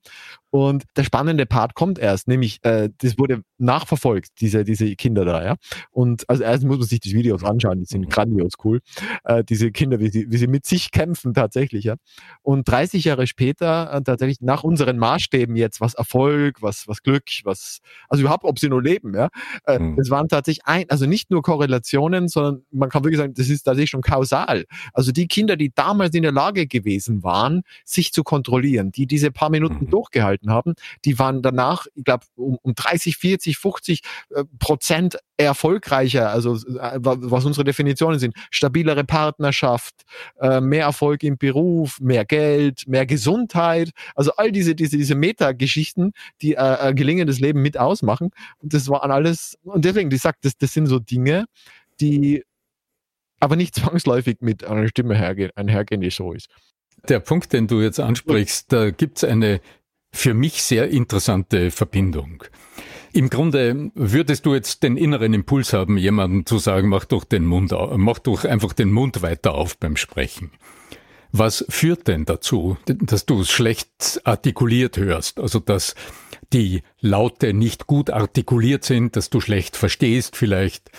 Und 0.49 0.83
der 0.97 1.03
spannende 1.03 1.45
Part 1.45 1.75
kommt 1.75 1.97
erst, 1.97 2.27
nämlich 2.27 2.59
äh, 2.63 2.89
das 2.97 3.17
wurde 3.17 3.43
nachverfolgt, 3.57 4.41
diese, 4.41 4.65
diese 4.65 4.95
Kinder 4.95 5.23
da, 5.23 5.43
ja. 5.43 5.55
Und 5.91 6.29
also 6.29 6.43
erst 6.43 6.65
muss 6.65 6.77
man 6.77 6.87
sich 6.87 6.99
die 6.99 7.13
Videos 7.13 7.43
anschauen, 7.43 7.79
die 7.79 7.85
sind 7.85 8.01
mhm. 8.01 8.09
grandios 8.09 8.53
cool. 8.65 8.81
Äh, 9.23 9.45
diese 9.45 9.71
Kinder, 9.71 9.99
wie 9.99 10.09
sie, 10.09 10.25
wie 10.29 10.37
sie 10.37 10.47
mit 10.47 10.65
sich 10.65 10.91
kämpfen 10.91 11.33
tatsächlich, 11.33 11.85
ja. 11.85 11.95
Und 12.41 12.67
30 12.67 13.05
Jahre 13.05 13.27
später, 13.27 13.93
äh, 13.93 14.01
tatsächlich 14.01 14.41
nach 14.41 14.63
unseren 14.63 14.97
Maßstäben 14.97 15.55
jetzt, 15.55 15.79
was 15.79 15.93
Erfolg, 15.93 16.61
was, 16.61 16.85
was 16.87 17.01
Glück, 17.01 17.23
was, 17.45 17.79
also 18.09 18.21
überhaupt, 18.21 18.43
ob 18.43 18.59
sie 18.59 18.67
nur 18.67 18.83
leben, 18.83 19.15
ja. 19.15 19.29
Äh, 19.65 19.79
mhm. 19.79 19.90
Das 19.97 20.09
waren 20.09 20.27
tatsächlich 20.27 20.65
ein, 20.65 20.85
also 20.89 21.05
nicht 21.05 21.31
nur 21.31 21.41
Korrelationen, 21.41 22.27
sondern 22.27 22.63
man 22.71 22.89
kann 22.89 23.03
wirklich 23.03 23.19
sagen, 23.19 23.33
das 23.33 23.49
ist 23.49 23.63
tatsächlich 23.63 23.89
schon 23.89 24.01
kausal. 24.01 24.65
Also 24.93 25.11
die 25.11 25.27
Kinder, 25.27 25.55
die 25.55 25.71
damals 25.73 26.15
in 26.15 26.23
der 26.23 26.31
Lage 26.31 26.67
gewesen 26.67 27.23
waren, 27.23 27.63
sich 27.85 28.11
zu 28.11 28.23
kontrollieren, 28.23 28.91
die 28.91 29.07
diese 29.07 29.31
paar 29.31 29.49
Minuten 29.49 29.85
mhm. 29.85 29.89
durchgehalten 29.89 30.51
haben, 30.51 30.73
die 31.05 31.19
waren 31.19 31.41
danach, 31.41 31.87
ich 31.95 32.03
glaube, 32.03 32.25
um, 32.35 32.57
um 32.61 32.75
30, 32.75 33.17
40, 33.17 33.57
50 33.57 34.01
äh, 34.29 34.43
Prozent 34.59 35.17
erfolgreicher, 35.45 36.29
also 36.29 36.55
äh, 36.55 36.99
was 37.01 37.45
unsere 37.45 37.63
Definitionen 37.63 38.19
sind, 38.19 38.35
stabilere 38.49 39.03
Partnerschaft, 39.03 40.03
äh, 40.39 40.61
mehr 40.61 40.85
Erfolg 40.85 41.23
im 41.23 41.37
Beruf, 41.37 41.99
mehr 41.99 42.25
Geld, 42.25 42.87
mehr 42.87 43.05
Gesundheit, 43.05 43.91
also 44.15 44.31
all 44.37 44.51
diese, 44.51 44.75
diese, 44.75 44.97
diese 44.97 45.15
Metageschichten, 45.15 46.13
die 46.41 46.53
äh, 46.53 46.57
ein 46.57 46.95
gelingendes 46.95 47.39
Leben 47.39 47.61
mit 47.61 47.77
ausmachen. 47.77 48.31
Und 48.59 48.73
das 48.73 48.87
waren 48.89 49.11
alles, 49.11 49.57
und 49.81 49.85
deswegen, 49.85 50.11
ich 50.11 50.21
sag, 50.21 50.39
das, 50.41 50.55
das 50.57 50.73
sind 50.73 50.85
so 50.85 50.99
Dinge, 50.99 51.45
die 51.99 52.43
aber 53.39 53.55
nicht 53.55 53.73
zwangsläufig 53.79 54.37
mit 54.41 54.63
einer 54.63 54.87
Stimme 54.87 55.15
hergehen, 55.15 55.49
einhergehen, 55.55 56.01
die 56.01 56.11
so 56.11 56.33
ist. 56.33 56.49
Der 57.09 57.19
Punkt, 57.19 57.51
den 57.51 57.65
du 57.65 57.81
jetzt 57.81 57.99
ansprichst, 57.99 58.71
da 58.71 58.91
gibt's 58.91 59.23
eine 59.23 59.59
für 60.13 60.35
mich 60.35 60.61
sehr 60.61 60.89
interessante 60.89 61.71
Verbindung. 61.71 62.43
Im 63.11 63.31
Grunde 63.31 63.89
würdest 63.95 64.45
du 64.45 64.53
jetzt 64.53 64.83
den 64.83 64.97
inneren 64.97 65.33
Impuls 65.33 65.73
haben, 65.73 65.97
jemandem 65.97 66.45
zu 66.45 66.59
sagen, 66.59 66.89
mach 66.89 67.05
doch 67.05 67.23
den 67.23 67.43
Mund, 67.45 67.73
mach 67.95 68.19
doch 68.19 68.45
einfach 68.45 68.73
den 68.73 68.91
Mund 68.91 69.23
weiter 69.23 69.55
auf 69.55 69.79
beim 69.79 69.97
Sprechen. 69.97 70.51
Was 71.31 71.65
führt 71.69 72.07
denn 72.07 72.25
dazu, 72.25 72.77
dass 72.85 73.25
du 73.25 73.41
es 73.41 73.49
schlecht 73.49 74.21
artikuliert 74.25 74.97
hörst? 74.97 75.39
Also, 75.39 75.59
dass 75.59 75.95
die 76.51 76.83
Laute 76.99 77.53
nicht 77.53 77.87
gut 77.87 78.09
artikuliert 78.09 78.83
sind, 78.83 79.15
dass 79.15 79.29
du 79.29 79.39
schlecht 79.39 79.77
verstehst 79.77 80.35
vielleicht 80.35 80.91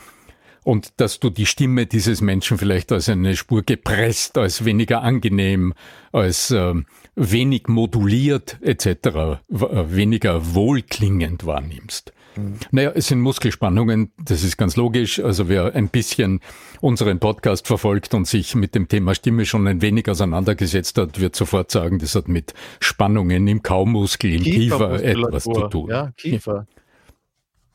und 0.65 1.01
dass 1.01 1.21
du 1.21 1.29
die 1.29 1.47
Stimme 1.47 1.87
dieses 1.87 2.21
Menschen 2.21 2.57
vielleicht 2.57 2.93
als 2.93 3.09
eine 3.09 3.37
Spur 3.37 3.63
gepresst, 3.63 4.39
als 4.39 4.65
weniger 4.65 5.03
angenehm, 5.03 5.75
als 6.13 6.51
äh, 6.51 6.75
wenig 7.15 7.67
moduliert 7.67 8.59
etc., 8.63 8.87
äh, 8.87 9.39
weniger 9.51 10.55
wohlklingend 10.55 11.45
wahrnimmst. 11.45 12.13
Mhm. 12.37 12.57
Naja, 12.71 12.93
es 12.95 13.09
sind 13.09 13.21
Muskelspannungen, 13.21 14.13
das 14.19 14.43
ist 14.43 14.57
ganz 14.57 14.77
logisch. 14.77 15.21
Also 15.21 15.49
wer 15.49 15.75
ein 15.75 15.89
bisschen 15.89 16.41
unseren 16.81 17.19
Podcast 17.19 17.67
verfolgt 17.67 18.15
und 18.15 18.27
sich 18.27 18.55
mit 18.55 18.75
dem 18.75 18.89
Thema 18.89 19.15
Stimme 19.15 19.47
schon 19.47 19.67
ein 19.67 19.83
wenig 19.83 20.09
auseinandergesetzt 20.09 20.99
hat, 20.99 21.21
wird 21.21 21.37
sofort 21.37 21.71
sagen, 21.71 21.99
das 21.99 22.15
hat 22.15 22.29
mit 22.29 22.55
Spannungen 22.81 23.47
im 23.49 23.63
Kaumuskel, 23.63 24.35
im 24.35 24.43
Kiefer 24.43 25.03
etwas 25.03 25.45
zu 25.45 25.69
tun. 25.69 25.91
Ja, 25.91 26.13
Kiefer. 26.17 26.67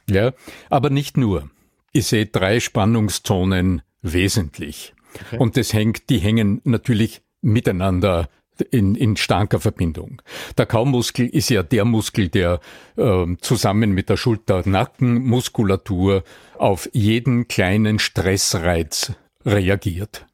Ja, 0.10 0.34
aber 0.70 0.90
nicht 0.90 1.18
nur. 1.18 1.50
Ich 1.92 2.08
sehe 2.08 2.26
drei 2.26 2.60
Spannungszonen 2.60 3.82
wesentlich. 4.02 4.94
Okay. 5.16 5.38
Und 5.38 5.58
das 5.58 5.74
hängt, 5.74 6.10
die 6.10 6.20
hängen 6.20 6.62
natürlich 6.64 7.22
miteinander 7.42 8.30
in, 8.62 8.96
in 8.96 9.18
starker 9.18 9.60
Verbindung. 9.60 10.22
Der 10.58 10.66
Kaumuskel 10.66 11.28
ist 11.28 11.50
ja 11.50 11.64
der 11.64 11.86
Muskel, 11.86 12.30
der 12.30 12.60
äh, 12.96 13.26
zusammen 13.42 13.92
mit 13.92 14.10
der 14.10 14.18
Schulter-Nackenmuskulatur 14.18 16.24
auf 16.58 16.90
jeden 16.94 17.48
kleinen 17.48 18.00
Stressreiz 18.00 19.14
reagiert. 19.46 20.26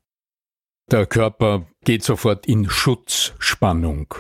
Der 0.92 1.06
Körper 1.06 1.66
geht 1.86 2.04
sofort 2.04 2.46
in 2.46 2.70
Schutzspannung. 2.70 4.14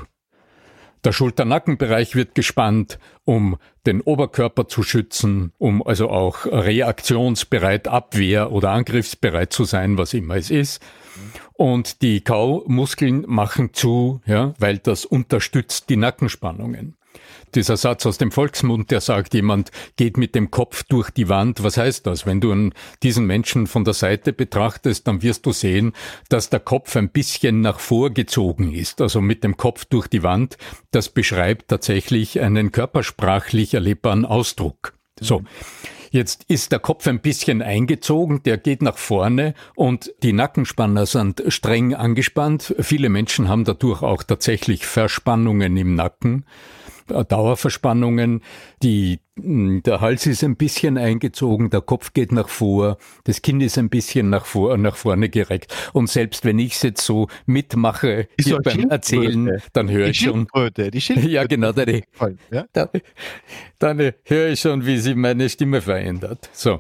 Der 1.03 1.11
Schulter-Nackenbereich 1.11 2.15
wird 2.15 2.33
gespannt, 2.33 2.97
um 3.25 3.57
den 3.85 3.99
Oberkörper 3.99 4.69
zu 4.69 4.83
schützen, 4.83 5.51
um 5.57 5.85
also 5.85 6.09
auch 6.09 6.45
reaktionsbereit, 6.45 7.89
abwehr- 7.89 8.51
oder 8.51 8.71
angriffsbereit 8.71 9.51
zu 9.51 9.65
sein, 9.65 9.97
was 9.97 10.13
immer 10.13 10.35
es 10.35 10.49
ist. 10.49 10.81
Und 11.55 12.01
die 12.01 12.21
Kaumuskeln 12.21 13.25
machen 13.27 13.73
zu, 13.73 14.21
ja, 14.25 14.53
weil 14.57 14.79
das 14.79 15.05
unterstützt 15.05 15.89
die 15.89 15.97
Nackenspannungen 15.97 16.95
dieser 17.55 17.77
Satz 17.77 18.05
aus 18.05 18.17
dem 18.17 18.31
Volksmund, 18.31 18.91
der 18.91 19.01
sagt, 19.01 19.33
jemand 19.33 19.71
geht 19.95 20.17
mit 20.17 20.35
dem 20.35 20.51
Kopf 20.51 20.83
durch 20.83 21.09
die 21.11 21.29
Wand. 21.29 21.63
Was 21.63 21.77
heißt 21.77 22.07
das? 22.07 22.25
Wenn 22.25 22.41
du 22.41 22.71
diesen 23.01 23.25
Menschen 23.25 23.67
von 23.67 23.83
der 23.83 23.93
Seite 23.93 24.33
betrachtest, 24.33 25.07
dann 25.07 25.21
wirst 25.21 25.45
du 25.45 25.51
sehen, 25.51 25.93
dass 26.29 26.49
der 26.49 26.59
Kopf 26.59 26.95
ein 26.95 27.09
bisschen 27.09 27.61
nach 27.61 27.79
vorgezogen 27.79 28.73
ist, 28.73 29.01
also 29.01 29.21
mit 29.21 29.43
dem 29.43 29.57
Kopf 29.57 29.85
durch 29.85 30.07
die 30.07 30.23
Wand. 30.23 30.57
Das 30.91 31.09
beschreibt 31.09 31.67
tatsächlich 31.67 32.41
einen 32.41 32.71
körpersprachlich 32.71 33.73
erlebbaren 33.73 34.25
Ausdruck. 34.25 34.93
So. 35.19 35.43
Jetzt 36.13 36.45
ist 36.47 36.71
der 36.71 36.77
Kopf 36.77 37.07
ein 37.07 37.21
bisschen 37.21 37.63
eingezogen, 37.63 38.43
der 38.43 38.59
geht 38.59 38.83
nach 38.83 38.99
vorne 38.99 39.55
und 39.73 40.13
die 40.21 40.31
Nackenspanner 40.31 41.07
sind 41.07 41.41
streng 41.47 41.95
angespannt. 41.95 42.75
Viele 42.81 43.09
Menschen 43.09 43.47
haben 43.47 43.63
dadurch 43.63 44.03
auch 44.03 44.21
tatsächlich 44.21 44.85
Verspannungen 44.85 45.75
im 45.75 45.95
Nacken. 45.95 46.45
Dauerverspannungen, 47.07 48.41
die, 48.81 49.19
hm, 49.39 49.83
der 49.83 50.01
Hals 50.01 50.25
ist 50.25 50.43
ein 50.43 50.55
bisschen 50.55 50.97
eingezogen, 50.97 51.69
der 51.69 51.81
Kopf 51.81 52.13
geht 52.13 52.31
nach 52.31 52.49
vor, 52.49 52.97
das 53.23 53.41
Kinn 53.41 53.61
ist 53.61 53.77
ein 53.77 53.89
bisschen 53.89 54.29
nach, 54.29 54.45
vor, 54.45 54.77
nach 54.77 54.95
vorne 54.95 55.29
gereckt. 55.29 55.73
Und 55.93 56.09
selbst 56.09 56.45
wenn 56.45 56.59
ich 56.59 56.73
es 56.73 56.81
jetzt 56.83 57.05
so 57.05 57.27
mitmache 57.45 58.27
hier 58.39 58.59
beim 58.63 58.89
Erzählen, 58.89 59.61
dann 59.73 59.89
höre 59.89 60.07
ich 60.07 60.19
schon. 60.19 60.47
Die 60.77 61.29
ja, 61.29 61.45
genau, 61.45 61.71
dann, 61.71 62.01
ja? 62.51 62.65
dann, 62.73 62.89
dann 63.79 64.13
höre 64.23 64.49
ich 64.49 64.59
schon, 64.59 64.85
wie 64.85 64.97
sich 64.97 65.15
meine 65.15 65.49
Stimme 65.49 65.81
verändert. 65.81 66.49
So. 66.53 66.79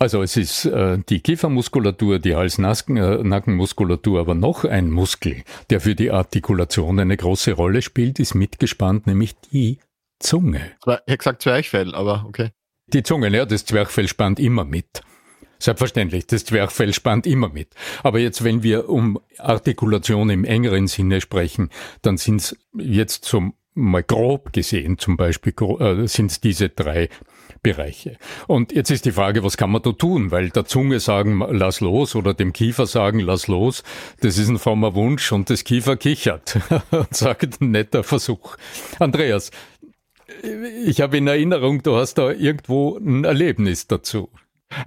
Also 0.00 0.22
es 0.22 0.36
ist 0.36 0.64
äh, 0.64 0.98
die 1.08 1.20
Kiefermuskulatur, 1.20 2.20
die 2.20 2.36
Hals-Nackenmuskulatur, 2.36 4.20
aber 4.20 4.34
noch 4.34 4.64
ein 4.64 4.90
Muskel, 4.90 5.42
der 5.70 5.80
für 5.80 5.96
die 5.96 6.12
Artikulation 6.12 7.00
eine 7.00 7.16
große 7.16 7.52
Rolle 7.52 7.82
spielt, 7.82 8.20
ist 8.20 8.34
mitgespannt, 8.34 9.08
nämlich 9.08 9.34
die 9.52 9.78
Zunge. 10.20 10.72
Ich 10.86 10.92
hätte 10.92 11.18
gesagt 11.18 11.42
Zwerchfell, 11.42 11.94
aber 11.94 12.24
okay. 12.28 12.50
Die 12.86 13.02
Zunge, 13.02 13.28
ja, 13.30 13.44
das 13.44 13.64
Zwerchfell 13.64 14.06
spannt 14.06 14.38
immer 14.38 14.64
mit. 14.64 15.02
Selbstverständlich, 15.58 16.28
das 16.28 16.44
Zwerchfell 16.44 16.92
spannt 16.94 17.26
immer 17.26 17.48
mit. 17.48 17.74
Aber 18.04 18.20
jetzt, 18.20 18.44
wenn 18.44 18.62
wir 18.62 18.88
um 18.88 19.20
Artikulation 19.38 20.30
im 20.30 20.44
engeren 20.44 20.86
Sinne 20.86 21.20
sprechen, 21.20 21.70
dann 22.02 22.16
sind 22.16 22.40
es 22.40 22.56
jetzt 22.76 23.24
zum 23.24 23.54
mal 23.74 24.02
grob 24.02 24.52
gesehen 24.52 24.98
zum 24.98 25.16
Beispiel 25.16 25.54
äh, 25.78 26.06
sind 26.08 26.30
es 26.30 26.40
diese 26.40 26.68
drei 26.68 27.08
Bereiche. 27.62 28.16
Und 28.46 28.72
jetzt 28.72 28.90
ist 28.90 29.04
die 29.04 29.12
Frage, 29.12 29.44
was 29.44 29.56
kann 29.56 29.70
man 29.70 29.82
da 29.82 29.92
tun? 29.92 30.30
Weil 30.30 30.50
der 30.50 30.64
Zunge 30.64 31.00
sagen, 31.00 31.44
lass 31.50 31.80
los 31.80 32.14
oder 32.14 32.34
dem 32.34 32.52
Kiefer 32.52 32.86
sagen, 32.86 33.20
lass 33.20 33.46
los, 33.48 33.82
das 34.20 34.38
ist 34.38 34.48
ein 34.48 34.58
frommer 34.58 34.94
Wunsch 34.94 35.32
und 35.32 35.50
das 35.50 35.64
Kiefer 35.64 35.96
kichert 35.96 36.58
und 36.90 37.14
sagt, 37.14 37.60
netter 37.60 38.04
Versuch. 38.04 38.56
Andreas, 38.98 39.50
ich 40.84 41.00
habe 41.00 41.16
in 41.16 41.26
Erinnerung, 41.26 41.82
du 41.82 41.96
hast 41.96 42.14
da 42.14 42.30
irgendwo 42.30 42.98
ein 42.98 43.24
Erlebnis 43.24 43.86
dazu. 43.86 44.30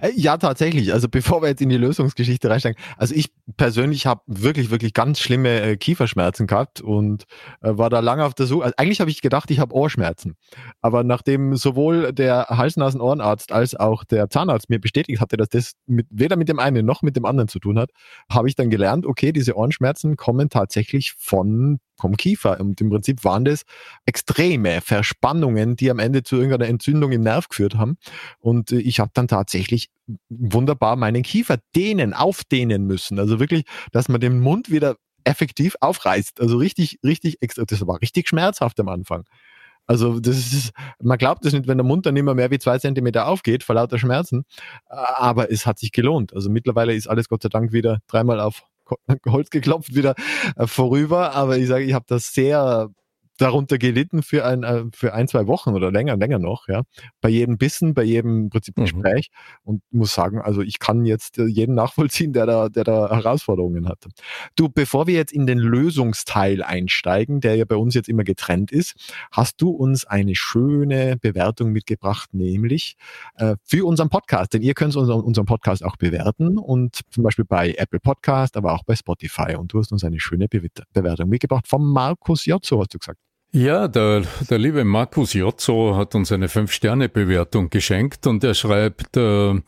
Äh, 0.00 0.12
ja, 0.14 0.36
tatsächlich. 0.36 0.92
Also 0.92 1.08
bevor 1.08 1.42
wir 1.42 1.48
jetzt 1.48 1.60
in 1.60 1.68
die 1.68 1.76
Lösungsgeschichte 1.76 2.48
reinsteigen, 2.48 2.80
also 2.96 3.14
ich 3.14 3.32
persönlich 3.56 4.06
habe 4.06 4.22
wirklich, 4.26 4.70
wirklich 4.70 4.94
ganz 4.94 5.18
schlimme 5.20 5.60
äh, 5.60 5.76
Kieferschmerzen 5.76 6.46
gehabt 6.46 6.80
und 6.80 7.24
äh, 7.60 7.76
war 7.76 7.90
da 7.90 8.00
lange 8.00 8.24
auf 8.24 8.34
der 8.34 8.46
Suche. 8.46 8.64
Also 8.64 8.74
eigentlich 8.76 9.00
habe 9.00 9.10
ich 9.10 9.20
gedacht, 9.20 9.50
ich 9.50 9.58
habe 9.58 9.74
Ohrschmerzen. 9.74 10.36
Aber 10.80 11.04
nachdem 11.04 11.56
sowohl 11.56 12.12
der 12.12 12.46
Hals-Nasen-Ohrenarzt 12.48 13.52
als 13.52 13.74
auch 13.74 14.04
der 14.04 14.30
Zahnarzt 14.30 14.70
mir 14.70 14.80
bestätigt 14.80 15.20
hatte, 15.20 15.36
dass 15.36 15.48
das 15.48 15.72
mit, 15.86 16.06
weder 16.10 16.36
mit 16.36 16.48
dem 16.48 16.58
einen 16.58 16.86
noch 16.86 17.02
mit 17.02 17.16
dem 17.16 17.24
anderen 17.24 17.48
zu 17.48 17.58
tun 17.58 17.78
hat, 17.78 17.90
habe 18.30 18.48
ich 18.48 18.54
dann 18.54 18.70
gelernt, 18.70 19.06
okay, 19.06 19.32
diese 19.32 19.56
Ohrenschmerzen 19.56 20.16
kommen 20.16 20.48
tatsächlich 20.48 21.12
von 21.18 21.78
vom 22.02 22.16
Kiefer. 22.16 22.60
Und 22.60 22.80
im 22.80 22.90
Prinzip 22.90 23.24
waren 23.24 23.46
das 23.46 23.62
extreme 24.04 24.80
Verspannungen, 24.82 25.76
die 25.76 25.90
am 25.90 25.98
Ende 25.98 26.22
zu 26.22 26.36
irgendeiner 26.36 26.68
Entzündung 26.68 27.12
im 27.12 27.22
Nerv 27.22 27.48
geführt 27.48 27.76
haben. 27.76 27.96
Und 28.40 28.72
äh, 28.72 28.78
ich 28.78 29.00
habe 29.00 29.12
dann 29.14 29.28
tatsächlich 29.28 29.71
wunderbar 30.28 30.96
meinen 30.96 31.22
Kiefer 31.22 31.58
dehnen, 31.74 32.14
aufdehnen 32.14 32.86
müssen. 32.86 33.18
Also 33.18 33.40
wirklich, 33.40 33.64
dass 33.92 34.08
man 34.08 34.20
den 34.20 34.40
Mund 34.40 34.70
wieder 34.70 34.96
effektiv 35.24 35.76
aufreißt. 35.80 36.40
Also 36.40 36.56
richtig, 36.56 36.98
richtig 37.04 37.38
extra. 37.40 37.64
Das 37.64 37.86
war 37.86 38.00
richtig 38.00 38.28
schmerzhaft 38.28 38.78
am 38.80 38.88
Anfang. 38.88 39.24
Also 39.86 40.20
das 40.20 40.36
ist, 40.36 40.72
man 41.00 41.18
glaubt 41.18 41.44
es 41.44 41.52
nicht, 41.52 41.66
wenn 41.66 41.78
der 41.78 41.84
Mund 41.84 42.06
dann 42.06 42.16
immer 42.16 42.34
mehr 42.34 42.50
wie 42.50 42.58
zwei 42.58 42.78
Zentimeter 42.78 43.26
aufgeht 43.26 43.64
vor 43.64 43.74
lauter 43.74 43.98
Schmerzen. 43.98 44.44
Aber 44.86 45.50
es 45.50 45.66
hat 45.66 45.78
sich 45.78 45.92
gelohnt. 45.92 46.34
Also 46.34 46.50
mittlerweile 46.50 46.94
ist 46.94 47.08
alles 47.08 47.28
Gott 47.28 47.42
sei 47.42 47.48
Dank 47.48 47.72
wieder 47.72 47.98
dreimal 48.06 48.40
auf 48.40 48.62
Holz 49.26 49.50
geklopft 49.50 49.94
wieder 49.94 50.14
äh, 50.56 50.66
vorüber, 50.66 51.32
aber 51.34 51.56
ich 51.56 51.66
sage, 51.68 51.84
ich 51.84 51.94
habe 51.94 52.04
das 52.08 52.32
sehr 52.34 52.90
darunter 53.42 53.78
gelitten 53.78 54.22
für 54.22 54.44
ein, 54.44 54.62
äh, 54.62 54.84
für 54.94 55.14
ein, 55.14 55.28
zwei 55.28 55.46
Wochen 55.46 55.70
oder 55.70 55.90
länger, 55.90 56.16
länger 56.16 56.38
noch, 56.38 56.68
ja. 56.68 56.82
Bei 57.20 57.28
jedem 57.28 57.58
Bissen, 57.58 57.94
bei 57.94 58.04
jedem 58.04 58.50
Prinzip 58.50 58.76
mhm. 58.76 58.82
Gespräch 58.82 59.30
und 59.64 59.82
muss 59.90 60.14
sagen, 60.14 60.40
also 60.40 60.62
ich 60.62 60.78
kann 60.78 61.04
jetzt 61.04 61.38
äh, 61.38 61.46
jeden 61.46 61.74
nachvollziehen, 61.74 62.32
der 62.32 62.46
da, 62.46 62.68
der 62.68 62.84
da 62.84 63.10
Herausforderungen 63.10 63.88
hat. 63.88 64.06
Du, 64.56 64.68
bevor 64.68 65.06
wir 65.06 65.14
jetzt 65.14 65.32
in 65.32 65.46
den 65.46 65.58
Lösungsteil 65.58 66.62
einsteigen, 66.62 67.40
der 67.40 67.56
ja 67.56 67.64
bei 67.64 67.76
uns 67.76 67.94
jetzt 67.94 68.08
immer 68.08 68.24
getrennt 68.24 68.70
ist, 68.70 68.94
hast 69.32 69.60
du 69.60 69.70
uns 69.70 70.04
eine 70.04 70.34
schöne 70.34 71.16
Bewertung 71.20 71.72
mitgebracht, 71.72 72.32
nämlich 72.32 72.96
äh, 73.36 73.56
für 73.64 73.86
unseren 73.86 74.08
Podcast, 74.08 74.54
denn 74.54 74.62
ihr 74.62 74.74
könnt 74.74 74.94
unseren, 74.96 75.20
unseren 75.22 75.46
Podcast 75.46 75.84
auch 75.84 75.96
bewerten 75.96 76.58
und 76.58 77.00
zum 77.10 77.24
Beispiel 77.24 77.44
bei 77.44 77.74
Apple 77.76 78.00
Podcast, 78.00 78.56
aber 78.56 78.72
auch 78.72 78.84
bei 78.84 78.94
Spotify 78.94 79.56
und 79.56 79.72
du 79.72 79.80
hast 79.80 79.92
uns 79.92 80.04
eine 80.04 80.20
schöne 80.20 80.48
Be 80.48 80.62
Bewertung 80.92 81.28
mitgebracht 81.28 81.66
vom 81.66 81.92
Markus 81.92 82.46
Jotzo, 82.46 82.80
hast 82.80 82.94
du 82.94 82.98
gesagt. 82.98 83.31
Ja, 83.54 83.86
der, 83.86 84.22
der 84.48 84.56
liebe 84.56 84.82
Markus 84.82 85.34
Jotzo 85.34 85.94
hat 85.94 86.14
uns 86.14 86.32
eine 86.32 86.48
Fünf-Sterne-Bewertung 86.48 87.68
geschenkt 87.68 88.26
und 88.26 88.42
er 88.42 88.54
schreibt, 88.54 89.14
äh, 89.18 89.60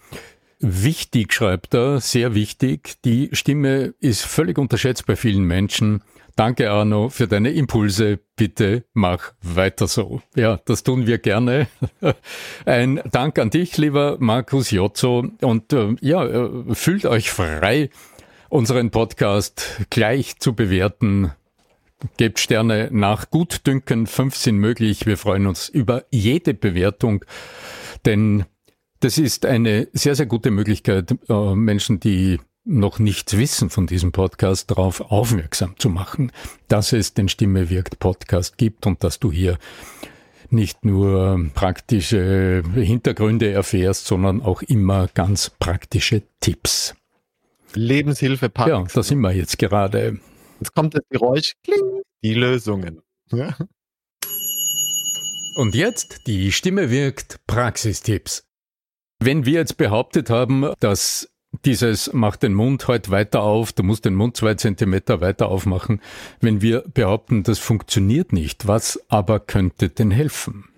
wichtig 0.58 1.34
schreibt 1.34 1.74
er, 1.74 2.00
sehr 2.00 2.34
wichtig, 2.34 2.94
die 3.04 3.28
Stimme 3.32 3.92
ist 4.00 4.24
völlig 4.24 4.56
unterschätzt 4.56 5.04
bei 5.04 5.16
vielen 5.16 5.44
Menschen. 5.44 6.02
Danke 6.34 6.70
Arno 6.70 7.10
für 7.10 7.28
deine 7.28 7.50
Impulse. 7.50 8.20
Bitte 8.36 8.84
mach 8.94 9.34
weiter 9.42 9.86
so. 9.86 10.22
Ja, 10.34 10.60
das 10.64 10.82
tun 10.82 11.06
wir 11.06 11.18
gerne. 11.18 11.66
Ein 12.64 13.02
Dank 13.12 13.38
an 13.38 13.50
dich, 13.50 13.76
lieber 13.76 14.16
Markus 14.18 14.70
Jotzo. 14.70 15.26
Und 15.42 15.74
äh, 15.74 15.94
ja, 16.00 16.24
äh, 16.24 16.74
fühlt 16.74 17.04
euch 17.04 17.30
frei, 17.30 17.90
unseren 18.48 18.90
Podcast 18.90 19.82
gleich 19.90 20.38
zu 20.38 20.54
bewerten 20.54 21.32
Gebt 22.16 22.38
Sterne 22.38 22.88
nach 22.92 23.30
Gutdünken, 23.30 24.06
fünf 24.06 24.36
sind 24.36 24.58
möglich. 24.58 25.06
Wir 25.06 25.16
freuen 25.16 25.46
uns 25.46 25.68
über 25.68 26.04
jede 26.10 26.54
Bewertung, 26.54 27.24
denn 28.04 28.44
das 29.00 29.18
ist 29.18 29.46
eine 29.46 29.88
sehr, 29.92 30.14
sehr 30.14 30.26
gute 30.26 30.50
Möglichkeit, 30.50 31.14
äh, 31.28 31.54
Menschen, 31.54 32.00
die 32.00 32.40
noch 32.64 32.98
nichts 32.98 33.36
wissen 33.36 33.68
von 33.68 33.86
diesem 33.86 34.12
Podcast, 34.12 34.70
darauf 34.70 35.00
aufmerksam 35.00 35.74
zu 35.78 35.90
machen, 35.90 36.32
dass 36.68 36.92
es 36.92 37.14
den 37.14 37.28
Stimme 37.28 37.68
wirkt 37.68 37.98
Podcast 37.98 38.56
gibt 38.56 38.86
und 38.86 39.04
dass 39.04 39.20
du 39.20 39.30
hier 39.30 39.58
nicht 40.50 40.84
nur 40.84 41.50
praktische 41.54 42.62
Hintergründe 42.74 43.50
erfährst, 43.50 44.06
sondern 44.06 44.40
auch 44.40 44.62
immer 44.62 45.08
ganz 45.08 45.50
praktische 45.58 46.22
Tipps. 46.40 46.94
Lebenshilfe 47.74 48.48
Pack. 48.48 48.68
Ja, 48.68 48.84
da 48.92 49.02
sind 49.02 49.20
wir 49.20 49.32
jetzt 49.32 49.58
gerade. 49.58 50.20
Jetzt 50.60 50.74
kommt 50.74 50.94
das 50.94 51.02
Geräusch, 51.10 51.54
kling, 51.62 52.02
die 52.22 52.34
Lösungen. 52.34 53.02
Ja. 53.30 53.56
Und 55.56 55.74
jetzt 55.74 56.26
die 56.26 56.52
Stimme 56.52 56.90
wirkt 56.90 57.40
Praxistipps. 57.46 58.46
Wenn 59.20 59.46
wir 59.46 59.54
jetzt 59.54 59.76
behauptet 59.76 60.30
haben, 60.30 60.72
dass 60.80 61.30
dieses 61.64 62.12
macht 62.12 62.42
den 62.42 62.54
Mund 62.54 62.88
heute 62.88 63.10
weiter 63.10 63.42
auf, 63.42 63.72
du 63.72 63.82
musst 63.82 64.04
den 64.04 64.14
Mund 64.14 64.36
zwei 64.36 64.54
Zentimeter 64.54 65.20
weiter 65.20 65.48
aufmachen, 65.48 66.00
wenn 66.40 66.60
wir 66.60 66.80
behaupten, 66.82 67.44
das 67.44 67.58
funktioniert 67.58 68.32
nicht, 68.32 68.66
was 68.66 69.00
aber 69.08 69.38
könnte 69.38 69.88
denn 69.88 70.10
helfen? 70.10 70.68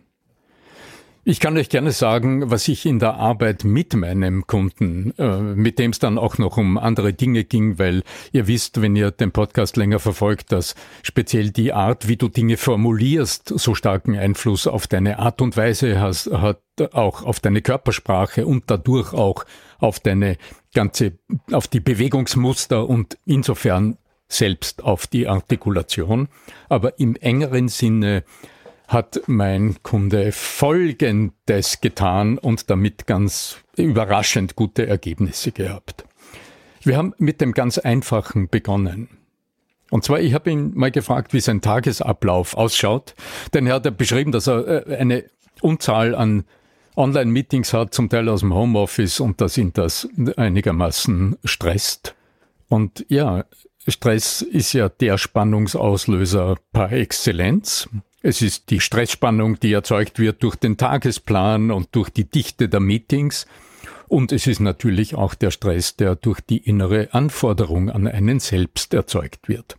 Ich 1.28 1.40
kann 1.40 1.56
euch 1.56 1.68
gerne 1.68 1.90
sagen, 1.90 2.52
was 2.52 2.68
ich 2.68 2.86
in 2.86 3.00
der 3.00 3.14
Arbeit 3.14 3.64
mit 3.64 3.94
meinem 3.94 4.46
Kunden, 4.46 5.12
äh, 5.18 5.40
mit 5.40 5.80
dem 5.80 5.90
es 5.90 5.98
dann 5.98 6.18
auch 6.18 6.38
noch 6.38 6.56
um 6.56 6.78
andere 6.78 7.14
Dinge 7.14 7.42
ging, 7.42 7.80
weil 7.80 8.04
ihr 8.30 8.46
wisst, 8.46 8.80
wenn 8.80 8.94
ihr 8.94 9.10
den 9.10 9.32
Podcast 9.32 9.76
länger 9.76 9.98
verfolgt, 9.98 10.52
dass 10.52 10.76
speziell 11.02 11.50
die 11.50 11.72
Art, 11.72 12.06
wie 12.06 12.16
du 12.16 12.28
Dinge 12.28 12.56
formulierst, 12.56 13.58
so 13.58 13.74
starken 13.74 14.16
Einfluss 14.16 14.68
auf 14.68 14.86
deine 14.86 15.18
Art 15.18 15.42
und 15.42 15.56
Weise 15.56 16.00
hast, 16.00 16.30
hat, 16.30 16.60
auch 16.92 17.24
auf 17.24 17.40
deine 17.40 17.60
Körpersprache 17.60 18.46
und 18.46 18.70
dadurch 18.70 19.12
auch 19.12 19.46
auf 19.80 19.98
deine 19.98 20.36
ganze, 20.74 21.18
auf 21.50 21.66
die 21.66 21.80
Bewegungsmuster 21.80 22.88
und 22.88 23.18
insofern 23.24 23.98
selbst 24.28 24.84
auf 24.84 25.08
die 25.08 25.26
Artikulation. 25.26 26.28
Aber 26.68 27.00
im 27.00 27.16
engeren 27.16 27.66
Sinne 27.66 28.22
hat 28.88 29.20
mein 29.26 29.76
Kunde 29.82 30.32
Folgendes 30.32 31.80
getan 31.80 32.38
und 32.38 32.70
damit 32.70 33.06
ganz 33.06 33.58
überraschend 33.76 34.56
gute 34.56 34.86
Ergebnisse 34.86 35.52
gehabt. 35.52 36.04
Wir 36.82 36.96
haben 36.96 37.14
mit 37.18 37.40
dem 37.40 37.52
ganz 37.52 37.78
Einfachen 37.78 38.48
begonnen. 38.48 39.08
Und 39.90 40.04
zwar, 40.04 40.20
ich 40.20 40.34
habe 40.34 40.50
ihn 40.50 40.72
mal 40.74 40.90
gefragt, 40.90 41.32
wie 41.32 41.40
sein 41.40 41.60
Tagesablauf 41.60 42.56
ausschaut, 42.56 43.14
denn 43.54 43.66
er 43.66 43.74
hat 43.74 43.84
ja 43.84 43.90
beschrieben, 43.90 44.32
dass 44.32 44.46
er 44.46 44.88
äh, 44.88 44.96
eine 44.96 45.24
Unzahl 45.60 46.14
an 46.14 46.44
Online-Meetings 46.96 47.72
hat, 47.72 47.92
zum 47.92 48.08
Teil 48.08 48.28
aus 48.28 48.40
dem 48.40 48.54
Homeoffice 48.54 49.20
und 49.20 49.40
dass 49.40 49.58
ihn 49.58 49.72
das 49.72 50.08
einigermaßen 50.36 51.36
stresst. 51.44 52.14
Und 52.68 53.04
ja, 53.08 53.44
Stress 53.86 54.42
ist 54.42 54.72
ja 54.72 54.88
der 54.88 55.18
Spannungsauslöser 55.18 56.56
par 56.72 56.92
excellence. 56.92 57.88
Es 58.22 58.42
ist 58.42 58.70
die 58.70 58.80
Stressspannung, 58.80 59.60
die 59.60 59.72
erzeugt 59.72 60.18
wird 60.18 60.42
durch 60.42 60.56
den 60.56 60.76
Tagesplan 60.76 61.70
und 61.70 61.94
durch 61.94 62.10
die 62.10 62.28
Dichte 62.28 62.68
der 62.68 62.80
Meetings. 62.80 63.46
Und 64.08 64.32
es 64.32 64.46
ist 64.46 64.60
natürlich 64.60 65.14
auch 65.14 65.34
der 65.34 65.50
Stress, 65.50 65.96
der 65.96 66.16
durch 66.16 66.40
die 66.40 66.58
innere 66.58 67.12
Anforderung 67.12 67.90
an 67.90 68.06
einen 68.06 68.40
selbst 68.40 68.94
erzeugt 68.94 69.48
wird. 69.48 69.76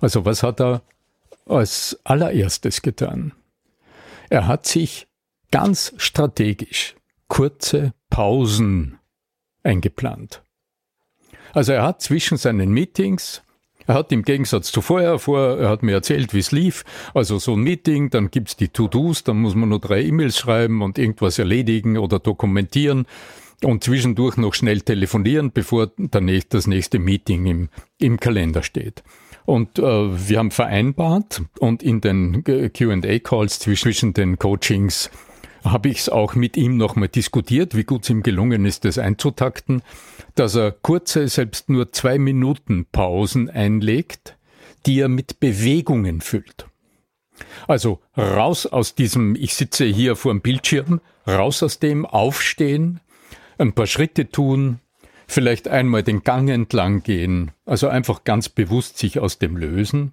Also 0.00 0.24
was 0.24 0.42
hat 0.42 0.60
er 0.60 0.82
als 1.46 1.98
allererstes 2.04 2.82
getan? 2.82 3.32
Er 4.30 4.46
hat 4.46 4.66
sich 4.66 5.08
ganz 5.50 5.92
strategisch 5.96 6.96
kurze 7.28 7.92
Pausen 8.08 8.98
eingeplant. 9.62 10.42
Also 11.52 11.72
er 11.72 11.82
hat 11.82 12.00
zwischen 12.00 12.38
seinen 12.38 12.70
Meetings 12.70 13.42
er 13.90 13.94
hat 13.94 14.12
im 14.12 14.22
Gegensatz 14.22 14.70
zu 14.70 14.82
vorher, 14.82 15.18
vor, 15.18 15.58
er 15.58 15.68
hat 15.68 15.82
mir 15.82 15.92
erzählt, 15.92 16.32
wie 16.32 16.38
es 16.38 16.52
lief. 16.52 16.84
Also 17.12 17.40
so 17.40 17.54
ein 17.54 17.62
Meeting, 17.62 18.08
dann 18.10 18.30
gibt's 18.30 18.54
die 18.54 18.68
To-Dos, 18.68 19.24
dann 19.24 19.38
muss 19.38 19.56
man 19.56 19.68
nur 19.68 19.80
drei 19.80 20.02
E-Mails 20.02 20.38
schreiben 20.38 20.80
und 20.80 20.96
irgendwas 20.96 21.40
erledigen 21.40 21.98
oder 21.98 22.20
dokumentieren 22.20 23.06
und 23.64 23.82
zwischendurch 23.82 24.36
noch 24.36 24.54
schnell 24.54 24.82
telefonieren, 24.82 25.50
bevor 25.52 25.90
das 25.96 26.66
nächste 26.68 27.00
Meeting 27.00 27.46
im, 27.46 27.68
im 27.98 28.20
Kalender 28.20 28.62
steht. 28.62 29.02
Und 29.44 29.80
äh, 29.80 29.82
wir 29.82 30.38
haben 30.38 30.52
vereinbart 30.52 31.42
und 31.58 31.82
in 31.82 32.00
den 32.00 32.44
QA-Calls 32.44 33.58
zwischen 33.58 34.14
den 34.14 34.38
Coachings 34.38 35.10
habe 35.64 35.88
ich 35.88 35.98
es 35.98 36.08
auch 36.08 36.34
mit 36.34 36.56
ihm 36.56 36.76
nochmal 36.76 37.08
diskutiert, 37.08 37.76
wie 37.76 37.84
gut 37.84 38.04
es 38.04 38.10
ihm 38.10 38.22
gelungen 38.22 38.64
ist, 38.64 38.84
das 38.84 38.98
einzutakten, 38.98 39.82
dass 40.34 40.54
er 40.54 40.72
kurze, 40.72 41.28
selbst 41.28 41.68
nur 41.68 41.92
zwei 41.92 42.18
Minuten 42.18 42.86
Pausen 42.90 43.50
einlegt, 43.50 44.36
die 44.86 45.00
er 45.00 45.08
mit 45.08 45.40
Bewegungen 45.40 46.20
füllt. 46.20 46.66
Also 47.66 48.00
raus 48.16 48.66
aus 48.66 48.94
diesem, 48.94 49.34
ich 49.34 49.54
sitze 49.54 49.84
hier 49.84 50.16
vor 50.16 50.32
dem 50.32 50.40
Bildschirm, 50.40 51.00
raus 51.26 51.62
aus 51.62 51.78
dem, 51.78 52.06
aufstehen, 52.06 53.00
ein 53.58 53.72
paar 53.72 53.86
Schritte 53.86 54.30
tun, 54.30 54.80
vielleicht 55.26 55.68
einmal 55.68 56.02
den 56.02 56.22
Gang 56.22 56.48
entlang 56.48 57.02
gehen, 57.02 57.52
also 57.64 57.88
einfach 57.88 58.24
ganz 58.24 58.48
bewusst 58.48 58.98
sich 58.98 59.18
aus 59.20 59.38
dem 59.38 59.56
lösen. 59.56 60.12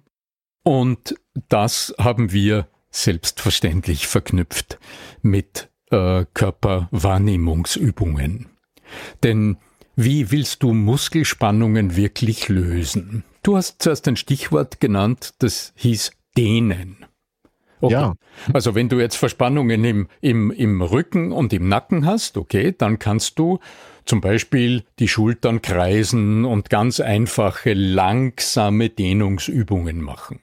Und 0.62 1.14
das 1.48 1.94
haben 1.98 2.32
wir 2.32 2.68
selbstverständlich 2.90 4.06
verknüpft 4.06 4.78
mit 5.22 5.70
äh, 5.90 6.26
Körperwahrnehmungsübungen. 6.34 8.50
Denn 9.22 9.56
wie 9.96 10.30
willst 10.30 10.62
du 10.62 10.74
Muskelspannungen 10.74 11.96
wirklich 11.96 12.48
lösen? 12.48 13.24
Du 13.42 13.56
hast 13.56 13.82
zuerst 13.82 14.06
ein 14.08 14.16
Stichwort 14.16 14.80
genannt, 14.80 15.32
das 15.38 15.72
hieß 15.76 16.12
Dehnen. 16.36 17.06
Okay. 17.80 17.94
Ja. 17.94 18.14
Also 18.52 18.74
wenn 18.74 18.88
du 18.88 18.98
jetzt 18.98 19.16
Verspannungen 19.16 19.84
im, 19.84 20.08
im, 20.20 20.50
im 20.50 20.82
Rücken 20.82 21.32
und 21.32 21.52
im 21.52 21.68
Nacken 21.68 22.06
hast, 22.06 22.36
okay, 22.36 22.74
dann 22.76 22.98
kannst 22.98 23.38
du 23.38 23.60
zum 24.04 24.20
Beispiel 24.20 24.84
die 24.98 25.08
Schultern 25.08 25.62
kreisen 25.62 26.44
und 26.44 26.70
ganz 26.70 27.00
einfache, 27.00 27.74
langsame 27.74 28.88
Dehnungsübungen 28.88 30.00
machen. 30.00 30.40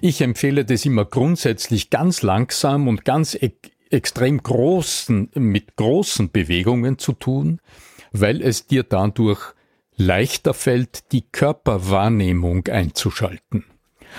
Ich 0.00 0.20
empfehle 0.20 0.64
das 0.64 0.84
immer 0.84 1.04
grundsätzlich 1.04 1.90
ganz 1.90 2.22
langsam 2.22 2.88
und 2.88 3.04
ganz 3.04 3.34
e 3.34 3.52
extrem 3.90 4.42
großen, 4.42 5.30
mit 5.34 5.76
großen 5.76 6.30
Bewegungen 6.30 6.98
zu 6.98 7.14
tun, 7.14 7.58
weil 8.12 8.42
es 8.42 8.66
dir 8.66 8.82
dadurch 8.82 9.54
leichter 9.96 10.52
fällt, 10.52 11.10
die 11.12 11.22
Körperwahrnehmung 11.22 12.66
einzuschalten. 12.68 13.64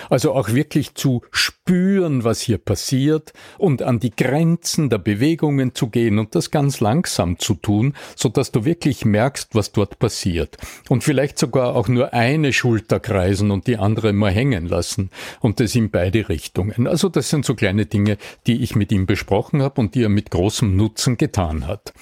Also 0.10 0.34
auch 0.34 0.50
wirklich 0.50 0.96
zu 0.96 1.22
spüren, 1.32 2.24
was 2.24 2.42
hier 2.42 2.58
passiert 2.58 3.34
und 3.58 3.82
an 3.82 4.00
die 4.00 4.12
Grenzen 4.12 4.90
der 4.90 4.98
Bewegungen 4.98 5.76
zu 5.76 5.90
gehen 5.90 6.20
und 6.20 6.36
das 6.36 6.52
ganz 6.52 6.80
langsam 6.80 7.40
zu 7.40 7.56
tun, 7.56 7.94
so 8.16 8.30
dass 8.30 8.52
du 8.52 8.66
wirklich 8.66 9.06
merkst, 9.06 9.56
was 9.56 9.72
dort 9.72 10.00
passiert. 10.00 10.58
Und 10.90 11.04
vielleicht 11.04 11.38
sogar 11.38 11.76
auch 11.76 11.88
nur 11.88 12.14
eine 12.14 12.54
Schulter 12.54 13.00
kreisen 13.00 13.52
und 13.52 13.68
die 13.68 13.78
andere 13.78 14.14
mal 14.14 14.32
hängen 14.32 14.68
lassen 14.68 15.10
und 15.42 15.60
das 15.60 15.76
in 15.76 15.92
beide 15.92 16.30
Richtungen. 16.30 16.88
Also 16.88 17.10
das 17.10 17.30
sind 17.30 17.46
so 17.46 17.56
kleine 17.56 17.86
Dinge, 17.86 18.18
die 18.48 18.62
ich 18.62 18.76
mit 18.76 18.92
ihm 18.92 19.06
besprochen 19.06 19.62
habe 19.62 19.82
und 19.82 19.96
die 19.96 20.04
er 20.04 20.10
mit 20.10 20.32
großem 20.32 20.76
Nutzen 20.76 21.18
getan 21.18 21.68
hat 21.68 21.94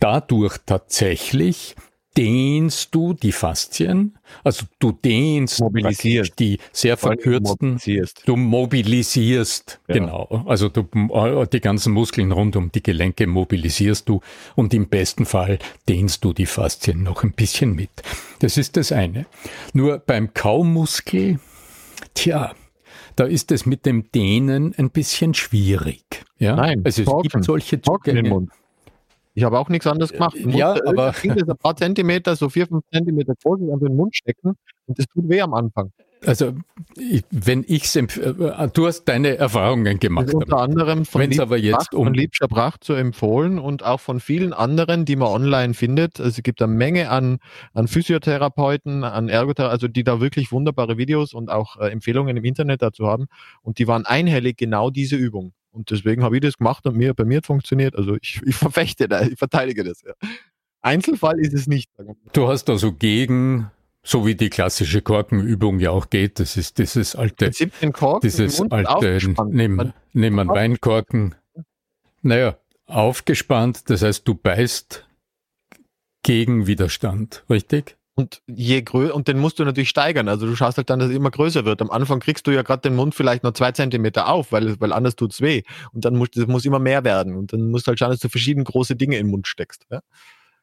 dadurch 0.00 0.56
tatsächlich 0.66 1.76
dehnst 2.16 2.94
du 2.94 3.14
die 3.14 3.32
Faszien, 3.32 4.18
also 4.42 4.66
du 4.78 4.92
dehnst 4.92 5.60
mobilisierst. 5.60 6.38
die 6.38 6.58
sehr 6.72 6.96
verkürzten, 6.96 7.68
mobilisierst. 7.70 8.22
du 8.26 8.36
mobilisierst, 8.36 9.80
ja. 9.88 9.94
genau, 9.94 10.44
also 10.46 10.68
du, 10.68 10.80
äh, 11.12 11.46
die 11.46 11.60
ganzen 11.60 11.92
Muskeln 11.92 12.32
rund 12.32 12.56
um 12.56 12.72
die 12.72 12.82
Gelenke 12.82 13.26
mobilisierst 13.26 14.08
du 14.08 14.20
und 14.56 14.74
im 14.74 14.88
besten 14.88 15.24
Fall 15.24 15.58
dehnst 15.88 16.24
du 16.24 16.32
die 16.32 16.46
Faszien 16.46 17.02
noch 17.02 17.22
ein 17.22 17.32
bisschen 17.32 17.74
mit. 17.74 17.90
Das 18.40 18.56
ist 18.56 18.76
das 18.76 18.90
eine. 18.90 19.26
Nur 19.72 19.98
beim 19.98 20.34
Kaumuskel, 20.34 21.38
tja, 22.14 22.54
da 23.16 23.24
ist 23.24 23.52
es 23.52 23.66
mit 23.66 23.86
dem 23.86 24.10
Dehnen 24.12 24.74
ein 24.76 24.90
bisschen 24.90 25.34
schwierig. 25.34 26.24
Ja? 26.38 26.56
Nein, 26.56 26.82
also 26.84 27.02
es 27.02 27.22
gibt 27.22 27.44
solche 27.44 27.80
Zugänge. 27.80 28.48
Ich 29.34 29.44
habe 29.44 29.58
auch 29.58 29.68
nichts 29.68 29.86
anderes 29.86 30.12
gemacht. 30.12 30.34
Ich 30.36 30.54
ja, 30.54 30.74
aber. 30.86 31.14
ein 31.24 31.56
paar 31.58 31.76
Zentimeter, 31.76 32.34
so 32.36 32.48
vier, 32.48 32.66
fünf 32.66 32.84
Zentimeter 32.92 33.34
groß, 33.42 33.60
einfach 33.60 33.72
in 33.72 33.86
den 33.88 33.96
Mund 33.96 34.16
stecken 34.16 34.56
und 34.86 34.98
das 34.98 35.06
tut 35.06 35.28
weh 35.28 35.40
am 35.40 35.54
Anfang. 35.54 35.92
Also, 36.26 36.52
wenn 37.30 37.64
ich 37.66 37.96
äh, 37.96 38.68
du 38.72 38.86
hast 38.86 39.04
deine 39.04 39.38
Erfahrungen 39.38 39.98
gemacht. 39.98 40.34
unter 40.34 40.58
anderem 40.58 41.06
von 41.06 41.22
Wenn's 41.22 41.38
aber 41.38 41.56
jetzt 41.56 41.94
um 41.94 42.12
Liebscher 42.12 42.46
Pracht 42.46 42.84
so 42.84 42.92
empfohlen 42.92 43.58
und 43.58 43.84
auch 43.84 44.00
von 44.00 44.20
vielen 44.20 44.52
anderen, 44.52 45.06
die 45.06 45.16
man 45.16 45.28
online 45.28 45.72
findet. 45.72 46.20
Also 46.20 46.36
es 46.36 46.42
gibt 46.42 46.60
eine 46.60 46.72
Menge 46.72 47.08
an, 47.08 47.38
an 47.72 47.88
Physiotherapeuten, 47.88 49.02
an 49.02 49.28
Ergotherapeuten, 49.30 49.72
also 49.72 49.88
die 49.88 50.04
da 50.04 50.20
wirklich 50.20 50.52
wunderbare 50.52 50.98
Videos 50.98 51.32
und 51.32 51.50
auch 51.50 51.78
äh, 51.78 51.88
Empfehlungen 51.88 52.36
im 52.36 52.44
Internet 52.44 52.82
dazu 52.82 53.06
haben. 53.06 53.26
Und 53.62 53.78
die 53.78 53.86
waren 53.88 54.04
einhellig 54.04 54.58
genau 54.58 54.90
diese 54.90 55.16
Übung. 55.16 55.52
Und 55.72 55.90
deswegen 55.90 56.22
habe 56.22 56.36
ich 56.36 56.42
das 56.42 56.56
gemacht 56.56 56.86
und 56.86 56.96
mir, 56.96 57.14
bei 57.14 57.24
mir 57.24 57.38
hat 57.38 57.46
funktioniert. 57.46 57.96
Also 57.96 58.16
ich, 58.20 58.40
ich 58.46 58.56
verfechte 58.56 59.08
da, 59.08 59.22
ich 59.22 59.38
verteidige 59.38 59.84
das. 59.84 60.02
Ja. 60.02 60.12
Einzelfall 60.82 61.38
ist 61.38 61.54
es 61.54 61.66
nicht. 61.66 61.90
Du 62.32 62.48
hast 62.48 62.70
also 62.70 62.92
gegen, 62.92 63.70
so 64.02 64.26
wie 64.26 64.34
die 64.34 64.50
klassische 64.50 65.02
Korkenübung 65.02 65.78
ja 65.78 65.90
auch 65.90 66.10
geht, 66.10 66.40
das 66.40 66.56
ist 66.56 66.78
dieses 66.78 67.14
alte, 67.14 67.50
Korken 67.92 68.20
dieses 68.22 68.60
alte, 68.70 69.18
nimm, 69.48 69.92
nimm 70.12 70.38
einen 70.38 70.48
Weinkorken, 70.48 71.34
naja, 72.22 72.56
aufgespannt, 72.86 73.90
das 73.90 74.02
heißt, 74.02 74.26
du 74.26 74.34
beißt 74.34 75.06
gegen 76.22 76.66
Widerstand, 76.66 77.44
richtig? 77.50 77.96
Und 78.20 78.42
je 78.46 78.82
größer, 78.82 79.14
und 79.14 79.28
den 79.28 79.38
musst 79.38 79.58
du 79.58 79.64
natürlich 79.64 79.88
steigern. 79.88 80.28
Also 80.28 80.46
du 80.46 80.54
schaust 80.54 80.76
halt 80.76 80.90
dann, 80.90 80.98
dass 80.98 81.08
es 81.08 81.16
immer 81.16 81.30
größer 81.30 81.64
wird. 81.64 81.80
Am 81.80 81.90
Anfang 81.90 82.20
kriegst 82.20 82.46
du 82.46 82.50
ja 82.50 82.60
gerade 82.60 82.82
den 82.82 82.94
Mund 82.94 83.14
vielleicht 83.14 83.44
noch 83.44 83.52
zwei 83.52 83.72
Zentimeter 83.72 84.28
auf, 84.28 84.52
weil, 84.52 84.78
weil 84.78 84.92
anders 84.92 85.16
tut's 85.16 85.40
weh. 85.40 85.62
Und 85.92 86.04
dann 86.04 86.16
muss, 86.16 86.30
das 86.32 86.46
muss 86.46 86.66
immer 86.66 86.78
mehr 86.78 87.02
werden. 87.02 87.34
Und 87.34 87.54
dann 87.54 87.70
musst 87.70 87.86
du 87.86 87.88
halt 87.88 87.98
schauen, 87.98 88.10
dass 88.10 88.20
du 88.20 88.28
verschiedene 88.28 88.64
große 88.64 88.94
Dinge 88.94 89.16
in 89.16 89.26
den 89.26 89.30
Mund 89.30 89.46
steckst. 89.46 89.86
Ja? 89.90 90.00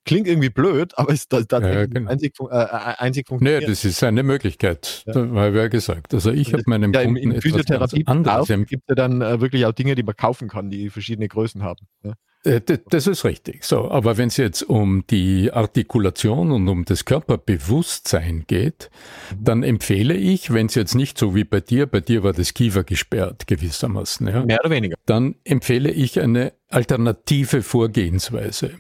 Klingt 0.08 0.28
irgendwie 0.28 0.50
blöd, 0.50 0.98
aber 0.98 1.12
ist 1.12 1.32
das 1.32 1.48
tatsächlich 1.48 1.80
ja, 1.80 1.86
genau. 1.86 2.10
einzig, 2.10 2.34
äh, 2.40 2.46
äh, 2.46 2.68
einzig 2.98 3.28
funktioniert. 3.28 3.62
Nee, 3.62 3.68
das 3.68 3.86
ist 3.86 4.04
eine 4.04 4.24
Möglichkeit, 4.24 5.04
ja. 5.06 5.16
habe 5.16 5.58
ja 5.58 5.68
gesagt. 5.68 6.14
Also 6.14 6.32
ich 6.32 6.54
habe 6.54 6.64
meinem 6.66 6.94
ja, 6.94 7.04
Kunden 7.04 7.18
in, 7.18 7.32
in 7.32 7.42
Physiotherapie 7.42 8.08
anderes. 8.08 8.48
gibt 8.48 8.72
es 8.72 8.90
ja 8.90 8.96
dann 8.96 9.22
äh, 9.22 9.40
wirklich 9.42 9.66
auch 9.66 9.74
Dinge, 9.74 9.96
die 9.96 10.04
man 10.04 10.16
kaufen 10.16 10.48
kann, 10.48 10.70
die 10.70 10.90
verschiedene 10.90 11.28
Größen 11.28 11.62
haben. 11.62 11.86
Ja. 12.04 12.14
Äh, 12.48 12.62
das 12.90 13.08
ist 13.08 13.26
richtig. 13.26 13.64
So, 13.64 13.90
aber 13.92 14.18
wenn 14.18 14.28
es 14.28 14.38
jetzt 14.38 14.64
um 14.64 15.06
die 15.10 15.52
Artikulation 15.52 16.52
und 16.52 16.68
um 16.68 16.86
das 16.86 17.06
Körperbewusstsein 17.06 18.46
geht, 18.48 18.90
mhm. 19.32 19.44
dann 19.44 19.64
empfehle 19.64 20.14
ich, 20.14 20.54
wenn 20.54 20.68
es 20.68 20.76
jetzt 20.76 20.96
nicht 20.96 21.18
so 21.18 21.36
wie 21.36 21.44
bei 21.44 21.60
dir, 21.60 21.86
bei 21.86 22.00
dir 22.00 22.24
war 22.24 22.34
das 22.34 22.54
Kiefer 22.54 22.84
gesperrt 22.84 23.48
gewissermaßen, 23.48 24.28
ja, 24.28 24.46
mehr 24.46 24.60
oder 24.62 24.70
weniger, 24.70 24.96
dann 25.06 25.36
empfehle 25.44 25.92
ich 25.92 26.20
eine 26.20 26.54
alternative 26.70 27.62
Vorgehensweise, 27.62 28.72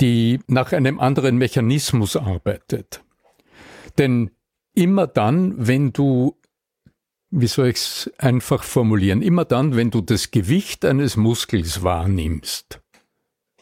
die 0.00 0.40
nach 0.46 0.72
einem 0.72 1.00
anderen 1.00 1.36
Mechanismus 1.36 2.16
arbeitet. 2.16 3.02
Denn 3.98 4.30
immer 4.74 5.06
dann, 5.06 5.66
wenn 5.66 5.92
du 5.92 6.38
wie 7.30 7.46
soll 7.46 7.68
ich 7.68 7.76
es 7.76 8.10
einfach 8.18 8.62
formulieren? 8.62 9.22
Immer 9.22 9.44
dann, 9.44 9.76
wenn 9.76 9.90
du 9.90 10.00
das 10.00 10.30
Gewicht 10.30 10.84
eines 10.84 11.16
Muskels 11.16 11.82
wahrnimmst, 11.82 12.80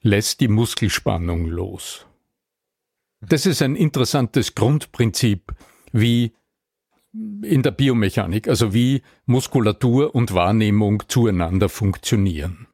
lässt 0.02 0.40
die 0.40 0.48
Muskelspannung 0.48 1.46
los. 1.46 2.06
Das 3.20 3.46
ist 3.46 3.62
ein 3.62 3.74
interessantes 3.74 4.54
Grundprinzip, 4.54 5.52
wie 5.92 6.32
in 7.12 7.62
der 7.62 7.70
Biomechanik, 7.70 8.46
also 8.46 8.72
wie 8.74 9.02
Muskulatur 9.24 10.14
und 10.14 10.34
Wahrnehmung 10.34 11.02
zueinander 11.08 11.68
funktionieren. 11.68 12.68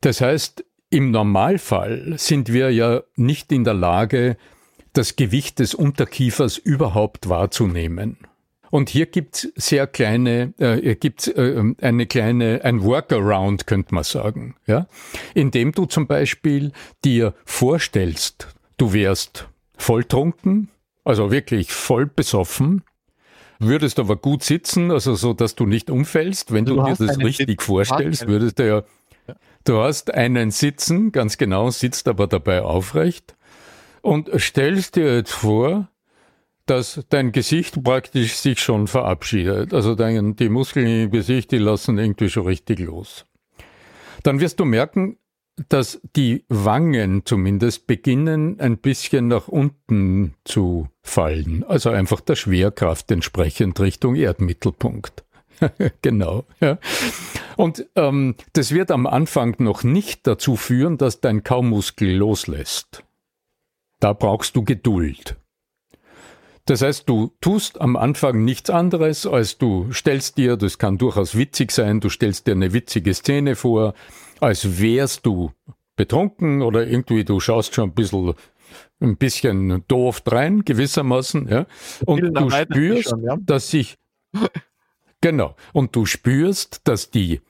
Das 0.00 0.20
heißt, 0.20 0.64
im 0.90 1.10
Normalfall 1.10 2.14
sind 2.16 2.52
wir 2.52 2.70
ja 2.70 3.02
nicht 3.16 3.52
in 3.52 3.64
der 3.64 3.74
Lage, 3.74 4.36
das 4.92 5.16
Gewicht 5.16 5.58
des 5.58 5.74
Unterkiefers 5.74 6.58
überhaupt 6.58 7.28
wahrzunehmen. 7.28 8.16
Und 8.70 8.90
hier 8.90 9.06
gibt's 9.06 9.48
sehr 9.54 9.86
kleine, 9.86 10.52
äh, 10.58 10.94
gibt's 10.96 11.28
äh, 11.28 11.62
eine 11.80 12.06
kleine, 12.06 12.64
ein 12.64 12.82
Workaround, 12.82 13.66
könnte 13.66 13.94
man 13.94 14.04
sagen, 14.04 14.56
ja, 14.66 14.86
indem 15.34 15.72
du 15.72 15.86
zum 15.86 16.06
Beispiel 16.06 16.72
dir 17.04 17.34
vorstellst, 17.44 18.48
du 18.76 18.92
wärst 18.92 19.48
volltrunken, 19.76 20.68
also 21.04 21.30
wirklich 21.30 21.72
voll 21.72 22.06
besoffen, 22.06 22.82
würdest 23.58 23.98
aber 23.98 24.16
gut 24.16 24.42
sitzen, 24.42 24.90
also 24.90 25.14
so, 25.14 25.32
dass 25.32 25.54
du 25.54 25.64
nicht 25.64 25.90
umfällst. 25.90 26.52
Wenn 26.52 26.64
du, 26.64 26.76
du 26.76 26.84
dir 26.84 27.06
das 27.06 27.18
richtig 27.18 27.62
vorstellst, 27.62 28.26
würdest 28.26 28.58
du 28.58 28.68
ja, 28.68 28.82
du 29.68 29.80
hast 29.80 30.14
einen 30.14 30.50
Sitzen, 30.50 31.12
ganz 31.12 31.36
genau, 31.36 31.70
sitzt 31.70 32.08
aber 32.08 32.26
dabei 32.26 32.62
aufrecht 32.62 33.36
und 34.00 34.30
stellst 34.38 34.96
dir 34.96 35.16
jetzt 35.16 35.32
vor, 35.32 35.88
dass 36.66 37.04
dein 37.08 37.32
Gesicht 37.32 37.82
praktisch 37.82 38.34
sich 38.34 38.60
schon 38.60 38.86
verabschiedet. 38.86 39.72
Also 39.72 39.94
dein, 39.94 40.36
die 40.36 40.48
Muskeln 40.48 40.86
im 40.86 41.10
Gesicht, 41.10 41.50
die 41.50 41.58
lassen 41.58 41.98
irgendwie 41.98 42.28
schon 42.28 42.46
richtig 42.46 42.78
los. 42.78 43.24
Dann 44.22 44.40
wirst 44.40 44.60
du 44.60 44.64
merken, 44.64 45.18
dass 45.68 46.00
die 46.14 46.44
Wangen 46.48 47.22
zumindest 47.24 47.86
beginnen 47.86 48.60
ein 48.60 48.78
bisschen 48.78 49.28
nach 49.28 49.48
unten 49.48 50.34
zu 50.44 50.88
fallen. 51.02 51.64
Also 51.64 51.90
einfach 51.90 52.20
der 52.20 52.36
Schwerkraft 52.36 53.10
entsprechend 53.10 53.80
Richtung 53.80 54.14
Erdmittelpunkt. 54.14 55.24
genau. 56.02 56.44
Ja. 56.60 56.78
Und 57.56 57.86
ähm, 57.96 58.34
das 58.52 58.72
wird 58.72 58.90
am 58.90 59.06
Anfang 59.06 59.56
noch 59.58 59.82
nicht 59.82 60.26
dazu 60.26 60.56
führen, 60.56 60.98
dass 60.98 61.20
dein 61.20 61.42
Kaumuskel 61.42 62.16
loslässt. 62.16 63.04
Da 64.00 64.12
brauchst 64.12 64.54
du 64.56 64.64
Geduld. 64.64 65.36
Das 66.66 66.82
heißt, 66.82 67.08
du 67.08 67.32
tust 67.40 67.80
am 67.80 67.96
Anfang 67.96 68.44
nichts 68.44 68.68
anderes, 68.68 69.26
als 69.26 69.56
du 69.56 69.90
stellst 69.90 70.36
dir, 70.36 70.56
das 70.56 70.78
kann 70.78 70.98
durchaus 70.98 71.36
witzig 71.36 71.72
sein, 71.72 72.00
du 72.00 72.10
stellst 72.10 72.46
dir 72.46 72.52
eine 72.52 72.74
witzige 72.74 73.14
Szene 73.14 73.56
vor, 73.56 73.94
als 74.38 74.78
wärst 74.78 75.24
du 75.24 75.50
betrunken 75.96 76.60
oder 76.60 76.86
irgendwie 76.86 77.24
du 77.24 77.40
schaust 77.40 77.74
schon 77.74 77.90
ein 77.90 77.94
bisschen 77.94 78.34
ein 79.00 79.16
bisschen 79.16 79.84
doof 79.88 80.22
rein, 80.26 80.64
gewissermaßen, 80.64 81.48
ja. 81.48 81.66
Und 82.04 82.20
du 82.20 82.50
spürst, 82.50 83.10
schon, 83.10 83.22
ja? 83.22 83.36
dass 83.40 83.70
sich, 83.70 83.96
genau, 85.20 85.56
und 85.72 85.94
du 85.96 86.06
spürst, 86.06 86.82
dass 86.84 87.10
die, 87.10 87.40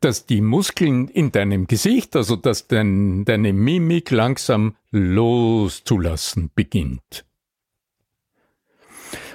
dass 0.00 0.26
die 0.26 0.40
Muskeln 0.40 1.08
in 1.08 1.32
deinem 1.32 1.66
Gesicht, 1.66 2.16
also 2.16 2.36
dass 2.36 2.68
dein, 2.68 3.24
deine 3.24 3.52
Mimik 3.52 4.10
langsam 4.10 4.76
loszulassen 4.90 6.50
beginnt. 6.54 7.24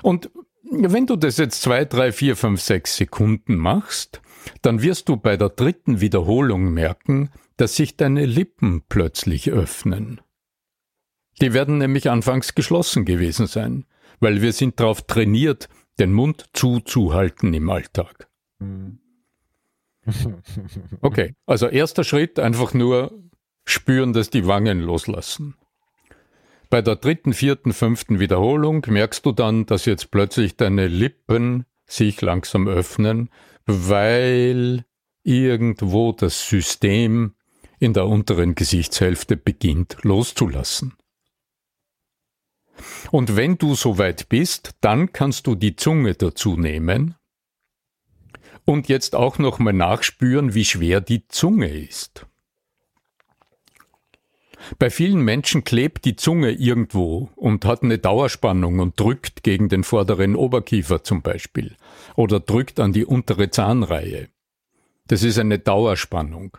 Und 0.02 0.30
wenn 0.72 1.06
du 1.06 1.16
das 1.16 1.38
jetzt 1.38 1.62
zwei, 1.62 1.86
drei, 1.86 2.12
vier, 2.12 2.36
fünf, 2.36 2.62
sechs 2.62 2.98
Sekunden 2.98 3.56
machst, 3.56 4.22
dann 4.62 4.82
wirst 4.82 5.10
du 5.10 5.18
bei 5.18 5.38
der 5.38 5.50
dritten 5.50 6.02
Wiederholung 6.02 6.74
merken, 6.74 7.30
dass 7.58 7.76
sich 7.76 7.96
deine 7.96 8.26
Lippen 8.26 8.84
plötzlich 8.90 9.52
öffnen. 9.52 10.22
Die 11.42 11.54
werden 11.54 11.78
nämlich 11.78 12.10
anfangs 12.10 12.56
geschlossen 12.56 13.06
gewesen 13.06 13.48
sein, 13.48 13.86
weil 14.20 14.42
wir 14.42 14.54
sind 14.54 14.80
darauf 14.80 15.02
trainiert, 15.04 15.70
den 16.00 16.14
Mund 16.14 16.46
zuzuhalten 16.54 17.54
im 17.54 17.70
Alltag. 17.70 18.30
Okay, 21.02 21.34
also 21.46 21.68
erster 21.68 22.04
Schritt 22.04 22.38
einfach 22.38 22.74
nur 22.74 23.24
spüren, 23.66 24.12
dass 24.12 24.30
die 24.30 24.46
Wangen 24.48 24.82
loslassen. 24.82 25.56
Bei 26.70 26.82
der 26.82 26.96
dritten, 26.96 27.34
vierten, 27.34 27.72
fünften 27.72 28.20
Wiederholung 28.20 28.86
merkst 28.88 29.26
du 29.26 29.32
dann, 29.32 29.66
dass 29.66 29.86
jetzt 29.86 30.12
plötzlich 30.12 30.58
deine 30.58 30.88
Lippen 30.88 31.66
sich 31.86 32.20
langsam 32.22 32.68
öffnen, 32.68 33.30
weil 33.66 34.84
irgendwo 35.24 36.12
das 36.12 36.48
System 36.48 37.36
in 37.80 37.94
der 37.94 38.08
unteren 38.08 38.56
Gesichtshälfte 38.56 39.38
beginnt 39.38 39.98
loszulassen. 40.02 40.94
Und 43.12 43.36
wenn 43.36 43.58
du 43.58 43.76
soweit 43.76 44.30
bist, 44.30 44.72
dann 44.82 45.14
kannst 45.14 45.48
du 45.48 45.56
die 45.56 45.76
Zunge 45.76 46.16
dazu 46.16 46.58
nehmen 46.58 47.16
und 48.66 48.88
jetzt 48.88 49.16
auch 49.16 49.40
nochmal 49.40 49.74
nachspüren, 49.74 50.54
wie 50.54 50.66
schwer 50.66 51.02
die 51.02 51.28
Zunge 51.28 51.70
ist. 51.70 52.26
Bei 54.80 54.90
vielen 54.90 55.22
Menschen 55.22 55.66
klebt 55.66 56.06
die 56.06 56.16
Zunge 56.16 56.52
irgendwo 56.52 57.30
und 57.36 57.66
hat 57.66 57.84
eine 57.84 57.98
Dauerspannung 57.98 58.80
und 58.80 58.98
drückt 58.98 59.44
gegen 59.44 59.68
den 59.68 59.84
vorderen 59.84 60.36
Oberkiefer 60.36 61.04
zum 61.04 61.22
Beispiel 61.22 61.76
oder 62.16 62.40
drückt 62.40 62.80
an 62.80 62.94
die 62.94 63.06
untere 63.06 63.50
Zahnreihe. 63.50 64.30
Das 65.08 65.24
ist 65.24 65.38
eine 65.38 65.60
Dauerspannung. 65.60 66.58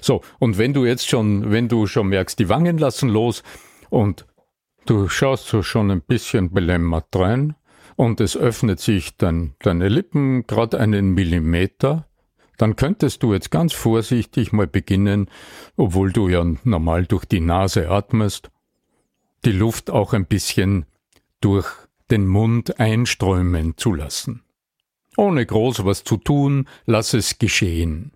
So, 0.00 0.22
und 0.40 0.58
wenn 0.58 0.72
du 0.72 0.84
jetzt 0.84 1.08
schon, 1.08 1.52
wenn 1.52 1.68
du 1.68 1.86
schon 1.86 2.08
merkst, 2.08 2.38
die 2.38 2.48
Wangen 2.48 2.78
lassen 2.78 3.08
los 3.08 3.42
und 3.88 4.26
du 4.86 5.08
schaust 5.08 5.46
so 5.46 5.62
schon 5.62 5.90
ein 5.90 6.00
bisschen 6.00 6.52
belämmert 6.52 7.14
rein 7.14 7.54
und 7.96 8.20
es 8.20 8.36
öffnet 8.36 8.80
sich 8.80 9.16
dann 9.16 9.54
deine 9.60 9.88
Lippen 9.88 10.46
gerade 10.46 10.80
einen 10.80 11.14
Millimeter, 11.14 12.06
dann 12.56 12.76
könntest 12.76 13.22
du 13.22 13.32
jetzt 13.32 13.50
ganz 13.50 13.72
vorsichtig 13.72 14.52
mal 14.52 14.66
beginnen, 14.66 15.28
obwohl 15.76 16.12
du 16.12 16.28
ja 16.28 16.44
normal 16.64 17.06
durch 17.06 17.24
die 17.24 17.40
Nase 17.40 17.90
atmest, 17.90 18.50
die 19.44 19.52
Luft 19.52 19.90
auch 19.90 20.12
ein 20.12 20.26
bisschen 20.26 20.86
durch 21.40 21.66
den 22.10 22.26
Mund 22.26 22.78
einströmen 22.78 23.76
zu 23.76 23.92
lassen. 23.92 24.42
Ohne 25.16 25.46
groß 25.46 25.84
was 25.84 26.04
zu 26.04 26.16
tun, 26.16 26.68
lass 26.86 27.14
es 27.14 27.38
geschehen. 27.38 28.12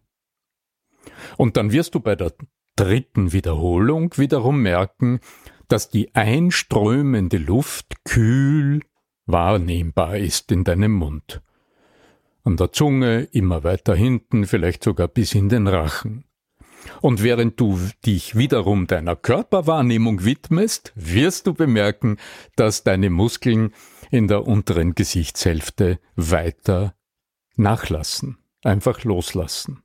Und 1.36 1.56
dann 1.56 1.72
wirst 1.72 1.94
du 1.94 2.00
bei 2.00 2.16
der 2.16 2.32
dritten 2.76 3.32
Wiederholung 3.32 4.16
wiederum 4.16 4.62
merken, 4.62 5.20
dass 5.68 5.90
die 5.90 6.14
einströmende 6.14 7.38
Luft 7.38 8.04
kühl 8.04 8.80
wahrnehmbar 9.26 10.16
ist 10.16 10.50
in 10.52 10.64
deinem 10.64 10.92
Mund 10.92 11.42
an 12.48 12.56
der 12.56 12.72
Zunge, 12.72 13.28
immer 13.32 13.62
weiter 13.62 13.94
hinten, 13.94 14.46
vielleicht 14.46 14.82
sogar 14.82 15.06
bis 15.06 15.34
in 15.34 15.50
den 15.50 15.66
Rachen. 15.66 16.24
Und 17.02 17.22
während 17.22 17.60
du 17.60 17.78
dich 18.06 18.36
wiederum 18.36 18.86
deiner 18.86 19.16
Körperwahrnehmung 19.16 20.24
widmest, 20.24 20.92
wirst 20.94 21.46
du 21.46 21.52
bemerken, 21.52 22.16
dass 22.56 22.84
deine 22.84 23.10
Muskeln 23.10 23.74
in 24.10 24.28
der 24.28 24.46
unteren 24.46 24.94
Gesichtshälfte 24.94 26.00
weiter 26.16 26.94
nachlassen, 27.56 28.38
einfach 28.62 29.04
loslassen. 29.04 29.82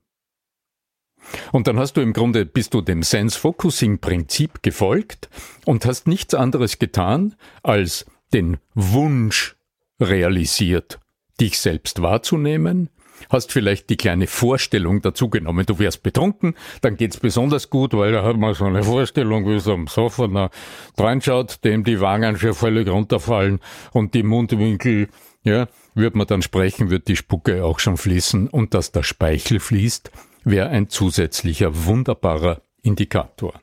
Und 1.51 1.67
dann 1.67 1.79
hast 1.79 1.93
du 1.93 2.01
im 2.01 2.13
Grunde, 2.13 2.45
bist 2.45 2.73
du 2.73 2.81
dem 2.81 3.03
Sense-Focusing-Prinzip 3.03 4.61
gefolgt 4.63 5.29
und 5.65 5.85
hast 5.85 6.07
nichts 6.07 6.33
anderes 6.33 6.79
getan, 6.79 7.35
als 7.61 8.05
den 8.33 8.57
Wunsch 8.73 9.55
realisiert 9.99 10.99
dich 11.39 11.59
selbst 11.59 12.01
wahrzunehmen, 12.01 12.89
hast 13.29 13.51
vielleicht 13.51 13.89
die 13.89 13.97
kleine 13.97 14.27
Vorstellung 14.27 15.01
dazu 15.01 15.29
genommen, 15.29 15.65
du 15.65 15.79
wärst 15.79 16.03
betrunken, 16.03 16.55
dann 16.81 16.97
geht's 16.97 17.17
besonders 17.17 17.69
gut, 17.69 17.93
weil 17.93 18.11
da 18.11 18.23
hat 18.23 18.37
man 18.37 18.53
so 18.53 18.65
eine 18.65 18.83
Vorstellung, 18.83 19.47
wie 19.47 19.59
so 19.59 19.73
am 19.73 19.87
Sofa 19.87 20.49
reinschaut, 20.97 21.63
dem 21.63 21.83
die 21.83 21.99
Wangen 22.01 22.37
schon 22.37 22.53
völlig 22.53 22.89
runterfallen 22.89 23.59
und 23.91 24.13
die 24.13 24.23
Mundwinkel, 24.23 25.09
ja, 25.43 25.67
wird 25.95 26.15
man 26.15 26.27
dann 26.27 26.41
sprechen, 26.41 26.89
wird 26.89 27.07
die 27.07 27.15
Spucke 27.15 27.63
auch 27.63 27.79
schon 27.79 27.97
fließen 27.97 28.47
und 28.47 28.73
dass 28.73 28.91
der 28.91 29.03
Speichel 29.03 29.59
fließt, 29.59 30.11
wäre 30.43 30.69
ein 30.69 30.89
zusätzlicher 30.89 31.85
wunderbarer 31.85 32.61
Indikator. 32.81 33.53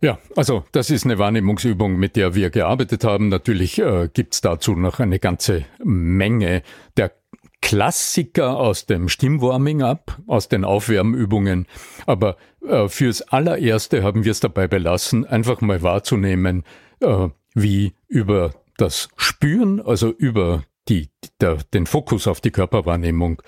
Ja, 0.00 0.18
also 0.34 0.64
das 0.72 0.90
ist 0.90 1.04
eine 1.04 1.18
Wahrnehmungsübung, 1.18 1.96
mit 1.96 2.16
der 2.16 2.34
wir 2.34 2.50
gearbeitet 2.50 3.04
haben. 3.04 3.28
Natürlich 3.28 3.78
äh, 3.78 4.08
gibt's 4.12 4.40
dazu 4.40 4.74
noch 4.74 4.98
eine 4.98 5.20
ganze 5.20 5.64
Menge 5.84 6.62
der 6.96 7.12
Klassiker 7.60 8.56
aus 8.56 8.86
dem 8.86 9.08
Stimmwarming-up, 9.08 10.18
aus 10.26 10.48
den 10.48 10.64
Aufwärmübungen. 10.64 11.66
Aber 12.06 12.36
äh, 12.66 12.88
fürs 12.88 13.22
allererste 13.22 14.02
haben 14.02 14.24
wir 14.24 14.32
es 14.32 14.40
dabei 14.40 14.66
belassen, 14.66 15.24
einfach 15.24 15.60
mal 15.60 15.82
wahrzunehmen, 15.82 16.64
äh, 17.00 17.28
wie 17.54 17.94
über 18.08 18.54
das 18.76 19.08
Spüren, 19.16 19.80
also 19.80 20.10
über 20.10 20.64
die, 20.88 21.10
der, 21.40 21.58
den 21.72 21.86
Fokus 21.86 22.26
auf 22.26 22.40
die 22.40 22.50
Körperwahrnehmung, 22.50 23.40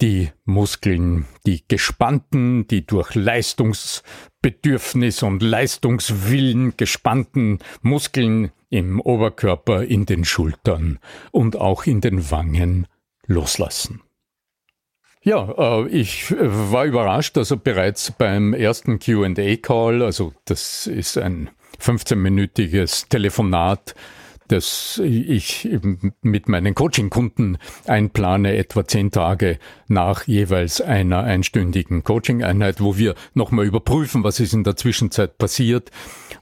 die 0.00 0.30
Muskeln, 0.44 1.26
die 1.46 1.64
gespannten, 1.66 2.66
die 2.66 2.86
durch 2.86 3.14
Leistungsbedürfnis 3.14 5.22
und 5.22 5.42
Leistungswillen 5.42 6.74
gespannten 6.76 7.60
Muskeln 7.82 8.52
im 8.70 9.00
Oberkörper, 9.00 9.84
in 9.84 10.06
den 10.06 10.24
Schultern 10.24 10.98
und 11.32 11.56
auch 11.56 11.84
in 11.84 12.00
den 12.00 12.30
Wangen 12.30 12.86
loslassen. 13.26 14.00
Ja, 15.22 15.82
äh, 15.82 15.88
ich 15.88 16.30
äh, 16.30 16.72
war 16.72 16.86
überrascht, 16.86 17.36
also 17.36 17.58
bereits 17.58 18.12
beim 18.12 18.54
ersten 18.54 18.98
QA-Call, 18.98 20.02
also 20.02 20.32
das 20.46 20.86
ist 20.86 21.18
ein 21.18 21.50
15-minütiges 21.78 23.08
Telefonat 23.08 23.94
das 24.50 25.00
ich 25.04 25.68
mit 26.22 26.48
meinen 26.48 26.74
Coaching-Kunden 26.74 27.58
einplane, 27.86 28.56
etwa 28.56 28.84
zehn 28.84 29.12
Tage 29.12 29.58
nach 29.86 30.26
jeweils 30.26 30.80
einer 30.80 31.20
einstündigen 31.22 32.02
Coaching-Einheit, 32.02 32.80
wo 32.80 32.96
wir 32.96 33.14
nochmal 33.34 33.66
überprüfen, 33.66 34.24
was 34.24 34.40
ist 34.40 34.52
in 34.52 34.64
der 34.64 34.76
Zwischenzeit 34.76 35.38
passiert, 35.38 35.90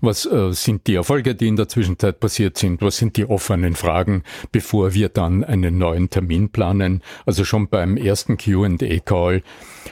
was 0.00 0.24
äh, 0.24 0.52
sind 0.52 0.86
die 0.86 0.94
Erfolge, 0.94 1.34
die 1.34 1.48
in 1.48 1.56
der 1.56 1.68
Zwischenzeit 1.68 2.18
passiert 2.18 2.56
sind, 2.56 2.80
was 2.80 2.96
sind 2.96 3.16
die 3.16 3.28
offenen 3.28 3.74
Fragen, 3.74 4.22
bevor 4.52 4.94
wir 4.94 5.10
dann 5.10 5.44
einen 5.44 5.76
neuen 5.76 6.08
Termin 6.08 6.50
planen. 6.50 7.02
Also 7.26 7.44
schon 7.44 7.68
beim 7.68 7.98
ersten 7.98 8.38
Q&A-Call 8.38 9.42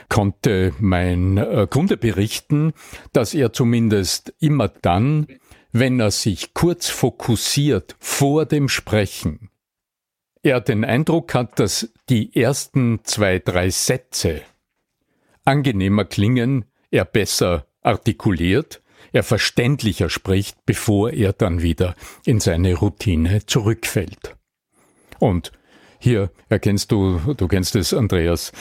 konnte 0.09 0.73
mein 0.79 1.37
äh, 1.37 1.67
Kunde 1.69 1.97
berichten, 1.97 2.73
dass 3.13 3.35
er 3.35 3.53
zumindest 3.53 4.33
immer 4.39 4.69
dann 4.69 5.27
wenn 5.71 5.99
er 5.99 6.11
sich 6.11 6.53
kurz 6.53 6.89
fokussiert 6.89 7.95
vor 7.99 8.45
dem 8.45 8.69
Sprechen, 8.69 9.49
er 10.43 10.61
den 10.61 10.85
Eindruck 10.85 11.33
hat, 11.33 11.59
dass 11.59 11.89
die 12.09 12.35
ersten 12.35 12.99
zwei, 13.03 13.39
drei 13.39 13.69
Sätze 13.69 14.41
angenehmer 15.43 16.05
klingen, 16.05 16.65
er 16.91 17.05
besser 17.05 17.65
artikuliert, 17.81 18.81
er 19.13 19.23
verständlicher 19.23 20.09
spricht, 20.09 20.57
bevor 20.65 21.11
er 21.11 21.33
dann 21.33 21.61
wieder 21.61 21.95
in 22.25 22.39
seine 22.39 22.75
Routine 22.75 23.45
zurückfällt. 23.45 24.35
Und 25.19 25.51
hier 25.99 26.31
erkennst 26.49 26.91
du, 26.91 27.19
du 27.35 27.47
kennst 27.47 27.75
es, 27.75 27.93
Andreas, 27.93 28.51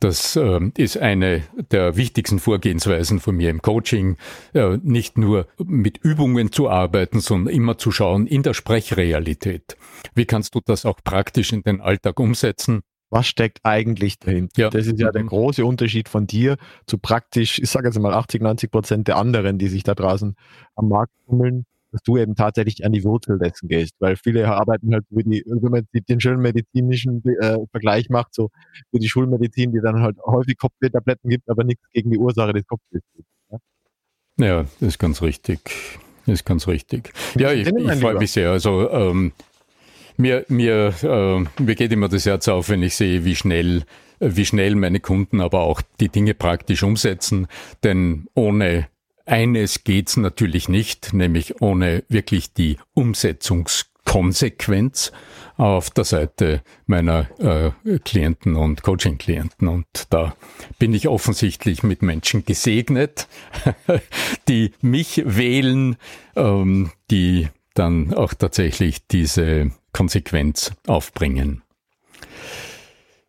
Das 0.00 0.36
äh, 0.36 0.60
ist 0.76 0.98
eine 0.98 1.42
der 1.70 1.96
wichtigsten 1.96 2.38
Vorgehensweisen 2.38 3.20
von 3.20 3.36
mir 3.36 3.50
im 3.50 3.62
Coaching, 3.62 4.16
äh, 4.52 4.78
nicht 4.82 5.16
nur 5.16 5.46
mit 5.58 5.98
Übungen 5.98 6.52
zu 6.52 6.68
arbeiten, 6.68 7.20
sondern 7.20 7.54
immer 7.54 7.78
zu 7.78 7.90
schauen 7.90 8.26
in 8.26 8.42
der 8.42 8.54
Sprechrealität. 8.54 9.76
Wie 10.14 10.26
kannst 10.26 10.54
du 10.54 10.60
das 10.64 10.84
auch 10.84 11.00
praktisch 11.02 11.52
in 11.52 11.62
den 11.62 11.80
Alltag 11.80 12.20
umsetzen? 12.20 12.82
was 13.08 13.26
steckt 13.26 13.60
eigentlich 13.62 14.18
dahinter? 14.18 14.62
Ja. 14.62 14.70
Das 14.70 14.86
ist 14.86 14.98
ja 14.98 15.10
der 15.10 15.22
mhm. 15.22 15.28
große 15.28 15.64
Unterschied 15.64 16.08
von 16.08 16.26
dir 16.26 16.56
zu 16.86 16.98
praktisch, 16.98 17.58
ich 17.58 17.70
sage 17.70 17.88
jetzt 17.88 17.98
mal 17.98 18.12
80, 18.12 18.42
90 18.42 18.70
Prozent 18.70 19.08
der 19.08 19.16
anderen, 19.16 19.58
die 19.58 19.68
sich 19.68 19.82
da 19.82 19.94
draußen 19.94 20.34
am 20.74 20.88
Markt 20.88 21.12
tummeln, 21.26 21.66
dass 21.92 22.02
du 22.02 22.16
eben 22.16 22.34
tatsächlich 22.34 22.84
an 22.84 22.92
die 22.92 23.04
Wurzel 23.04 23.38
dessen 23.38 23.68
gehst, 23.68 23.94
weil 23.98 24.16
viele 24.16 24.48
arbeiten 24.48 24.92
halt 24.92 25.04
wie 25.10 25.24
die, 25.24 25.44
wenn 25.46 25.70
man 25.70 25.86
den 25.92 26.20
schönen 26.20 26.40
medizinischen 26.40 27.22
äh, 27.40 27.58
Vergleich 27.70 28.08
macht, 28.08 28.34
so 28.34 28.50
für 28.90 28.98
die 28.98 29.08
Schulmedizin, 29.08 29.72
die 29.72 29.80
dann 29.80 30.00
halt 30.00 30.18
häufig 30.24 30.58
Kopfwehtabletten 30.58 31.30
gibt, 31.30 31.48
aber 31.48 31.64
nichts 31.64 31.84
gegen 31.92 32.10
die 32.10 32.18
Ursache 32.18 32.52
des 32.52 32.66
Kopfwehs 32.66 33.02
gibt. 33.14 33.28
Ja? 33.50 33.58
ja, 34.38 34.62
das 34.80 34.88
ist 34.88 34.98
ganz 34.98 35.22
richtig. 35.22 35.60
Das 36.26 36.34
ist 36.34 36.44
ganz 36.44 36.66
richtig. 36.66 37.12
Ja, 37.36 37.52
ich, 37.52 37.68
ich 37.68 38.00
freue 38.00 38.18
mich 38.18 38.32
sehr. 38.32 38.50
Also 38.50 38.90
ähm, 38.90 39.32
mir, 40.16 40.44
mir, 40.48 40.92
äh, 41.02 41.62
mir 41.62 41.74
geht 41.74 41.92
immer 41.92 42.08
das 42.08 42.26
Herz 42.26 42.48
auf, 42.48 42.68
wenn 42.68 42.82
ich 42.82 42.96
sehe, 42.96 43.24
wie 43.24 43.36
schnell, 43.36 43.84
wie 44.18 44.44
schnell 44.44 44.74
meine 44.74 44.98
Kunden 45.00 45.40
aber 45.40 45.60
auch 45.60 45.82
die 46.00 46.08
Dinge 46.08 46.34
praktisch 46.34 46.82
umsetzen. 46.82 47.46
Denn 47.84 48.26
ohne 48.34 48.88
eines 49.26 49.84
geht's 49.84 50.16
natürlich 50.16 50.68
nicht, 50.68 51.12
nämlich 51.12 51.60
ohne 51.60 52.02
wirklich 52.08 52.54
die 52.54 52.78
Umsetzungskonsequenz 52.94 55.12
auf 55.56 55.90
der 55.90 56.04
Seite 56.04 56.62
meiner 56.86 57.28
äh, 57.40 57.70
Klienten 57.98 58.54
und 58.56 58.82
Coaching-Klienten. 58.82 59.68
Und 59.68 59.86
da 60.10 60.36
bin 60.78 60.94
ich 60.94 61.08
offensichtlich 61.08 61.82
mit 61.82 62.02
Menschen 62.02 62.44
gesegnet, 62.44 63.26
die 64.48 64.72
mich 64.80 65.22
wählen, 65.24 65.96
ähm, 66.36 66.92
die 67.10 67.48
dann 67.74 68.14
auch 68.14 68.34
tatsächlich 68.34 69.06
diese 69.06 69.70
Konsequenz 69.92 70.72
aufbringen. 70.86 71.62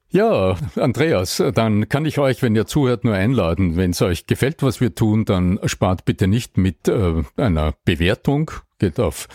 Ja, 0.10 0.56
Andreas, 0.76 1.44
dann 1.54 1.90
kann 1.90 2.06
ich 2.06 2.18
euch, 2.18 2.42
wenn 2.42 2.56
ihr 2.56 2.66
zuhört, 2.66 3.04
nur 3.04 3.14
einladen. 3.14 3.76
Wenn 3.76 3.92
es 3.92 4.02
euch 4.02 4.26
gefällt, 4.26 4.64
was 4.64 4.80
wir 4.80 4.96
tun, 4.96 5.26
dann 5.26 5.60
spart 5.66 6.06
bitte 6.06 6.28
nicht 6.28 6.58
mit 6.58 6.88
äh, 6.88 7.24
einer 7.36 7.74
Bewertung. 7.84 8.52
Geht 8.80 9.02
auf, 9.02 9.28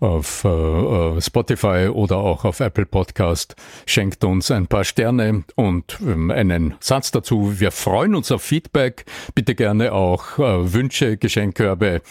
auf 0.00 0.42
äh, 0.44 0.48
äh 0.48 1.20
Spotify 1.20 1.90
oder 1.92 2.16
auch 2.16 2.44
auf 2.44 2.58
Apple 2.58 2.86
Podcast. 2.86 3.54
Schenkt 3.86 4.24
uns 4.24 4.50
ein 4.50 4.66
paar 4.66 4.82
Sterne 4.82 5.44
und 5.54 6.00
ähm, 6.02 6.32
einen 6.32 6.74
Satz 6.80 7.12
dazu. 7.12 7.60
Wir 7.60 7.70
freuen 7.70 8.16
uns 8.16 8.32
auf 8.32 8.42
Feedback. 8.42 9.04
Bitte 9.36 9.54
gerne 9.54 9.92
auch 9.92 10.40
äh, 10.40 10.72
Wünsche, 10.72 11.16
Geschenkkörbe, 11.16 12.02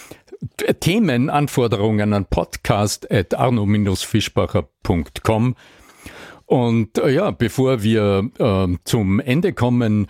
Themen, 0.80 1.30
Anforderungen 1.30 2.14
an 2.14 2.26
podcast 2.26 3.12
at 3.12 3.34
arno-fischbacher.com. 3.34 5.56
Und 6.48 6.98
äh, 6.98 7.10
ja, 7.10 7.32
bevor 7.32 7.84
wir 7.84 8.32
äh, 8.40 8.68
zum 8.86 9.20
Ende 9.20 9.54
kommen, 9.54 10.08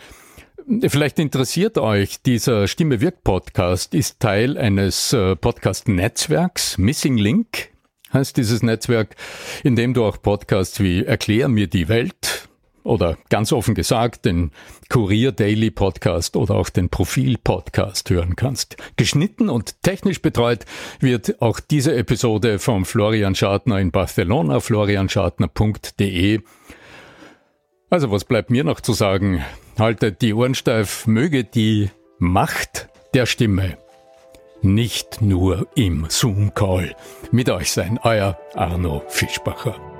vielleicht 0.87 1.17
interessiert 1.19 1.77
euch, 1.79 2.21
dieser 2.21 2.67
Stimme 2.67 3.01
wirkt 3.01 3.23
Podcast 3.23 3.95
ist 3.95 4.19
Teil 4.19 4.57
eines 4.57 5.13
äh, 5.13 5.35
Podcast-Netzwerks, 5.35 6.77
Missing 6.77 7.17
Link 7.17 7.71
heißt 8.13 8.37
dieses 8.37 8.63
Netzwerk, 8.63 9.15
in 9.63 9.75
dem 9.75 9.93
du 9.93 10.05
auch 10.05 10.21
Podcasts 10.21 10.79
wie 10.79 11.03
Erklär 11.03 11.47
mir 11.47 11.67
die 11.67 11.89
Welt, 11.89 12.36
oder 12.87 13.17
ganz 13.29 13.51
offen 13.51 13.75
gesagt 13.75 14.25
den 14.25 14.51
Kurier 14.89 15.31
Daily 15.31 15.69
Podcast 15.71 16.35
oder 16.35 16.55
auch 16.55 16.69
den 16.69 16.89
Profil 16.89 17.37
Podcast 17.37 18.09
hören 18.09 18.35
kannst. 18.35 18.77
Geschnitten 18.95 19.49
und 19.49 19.81
technisch 19.83 20.21
betreut 20.21 20.65
wird 20.99 21.41
auch 21.41 21.59
diese 21.59 21.95
Episode 21.95 22.59
vom 22.59 22.85
Florian 22.85 23.35
Schartner 23.35 23.79
in 23.79 23.91
Barcelona, 23.91 24.59
florianschartner.de. 24.59 26.41
Also 27.89 28.11
was 28.11 28.25
bleibt 28.25 28.49
mir 28.49 28.63
noch 28.63 28.81
zu 28.81 28.93
sagen? 28.93 29.43
Haltet 29.77 30.21
die 30.21 30.33
Ohren 30.33 30.55
steif, 30.55 31.07
möge 31.07 31.43
die 31.43 31.89
Macht 32.19 32.89
der 33.13 33.25
Stimme 33.25 33.77
nicht 34.61 35.21
nur 35.21 35.67
im 35.75 36.07
Zoom-Call 36.09 36.95
mit 37.31 37.49
euch 37.49 37.71
sein. 37.71 37.99
Euer 38.03 38.37
Arno 38.55 39.03
Fischbacher. 39.07 39.96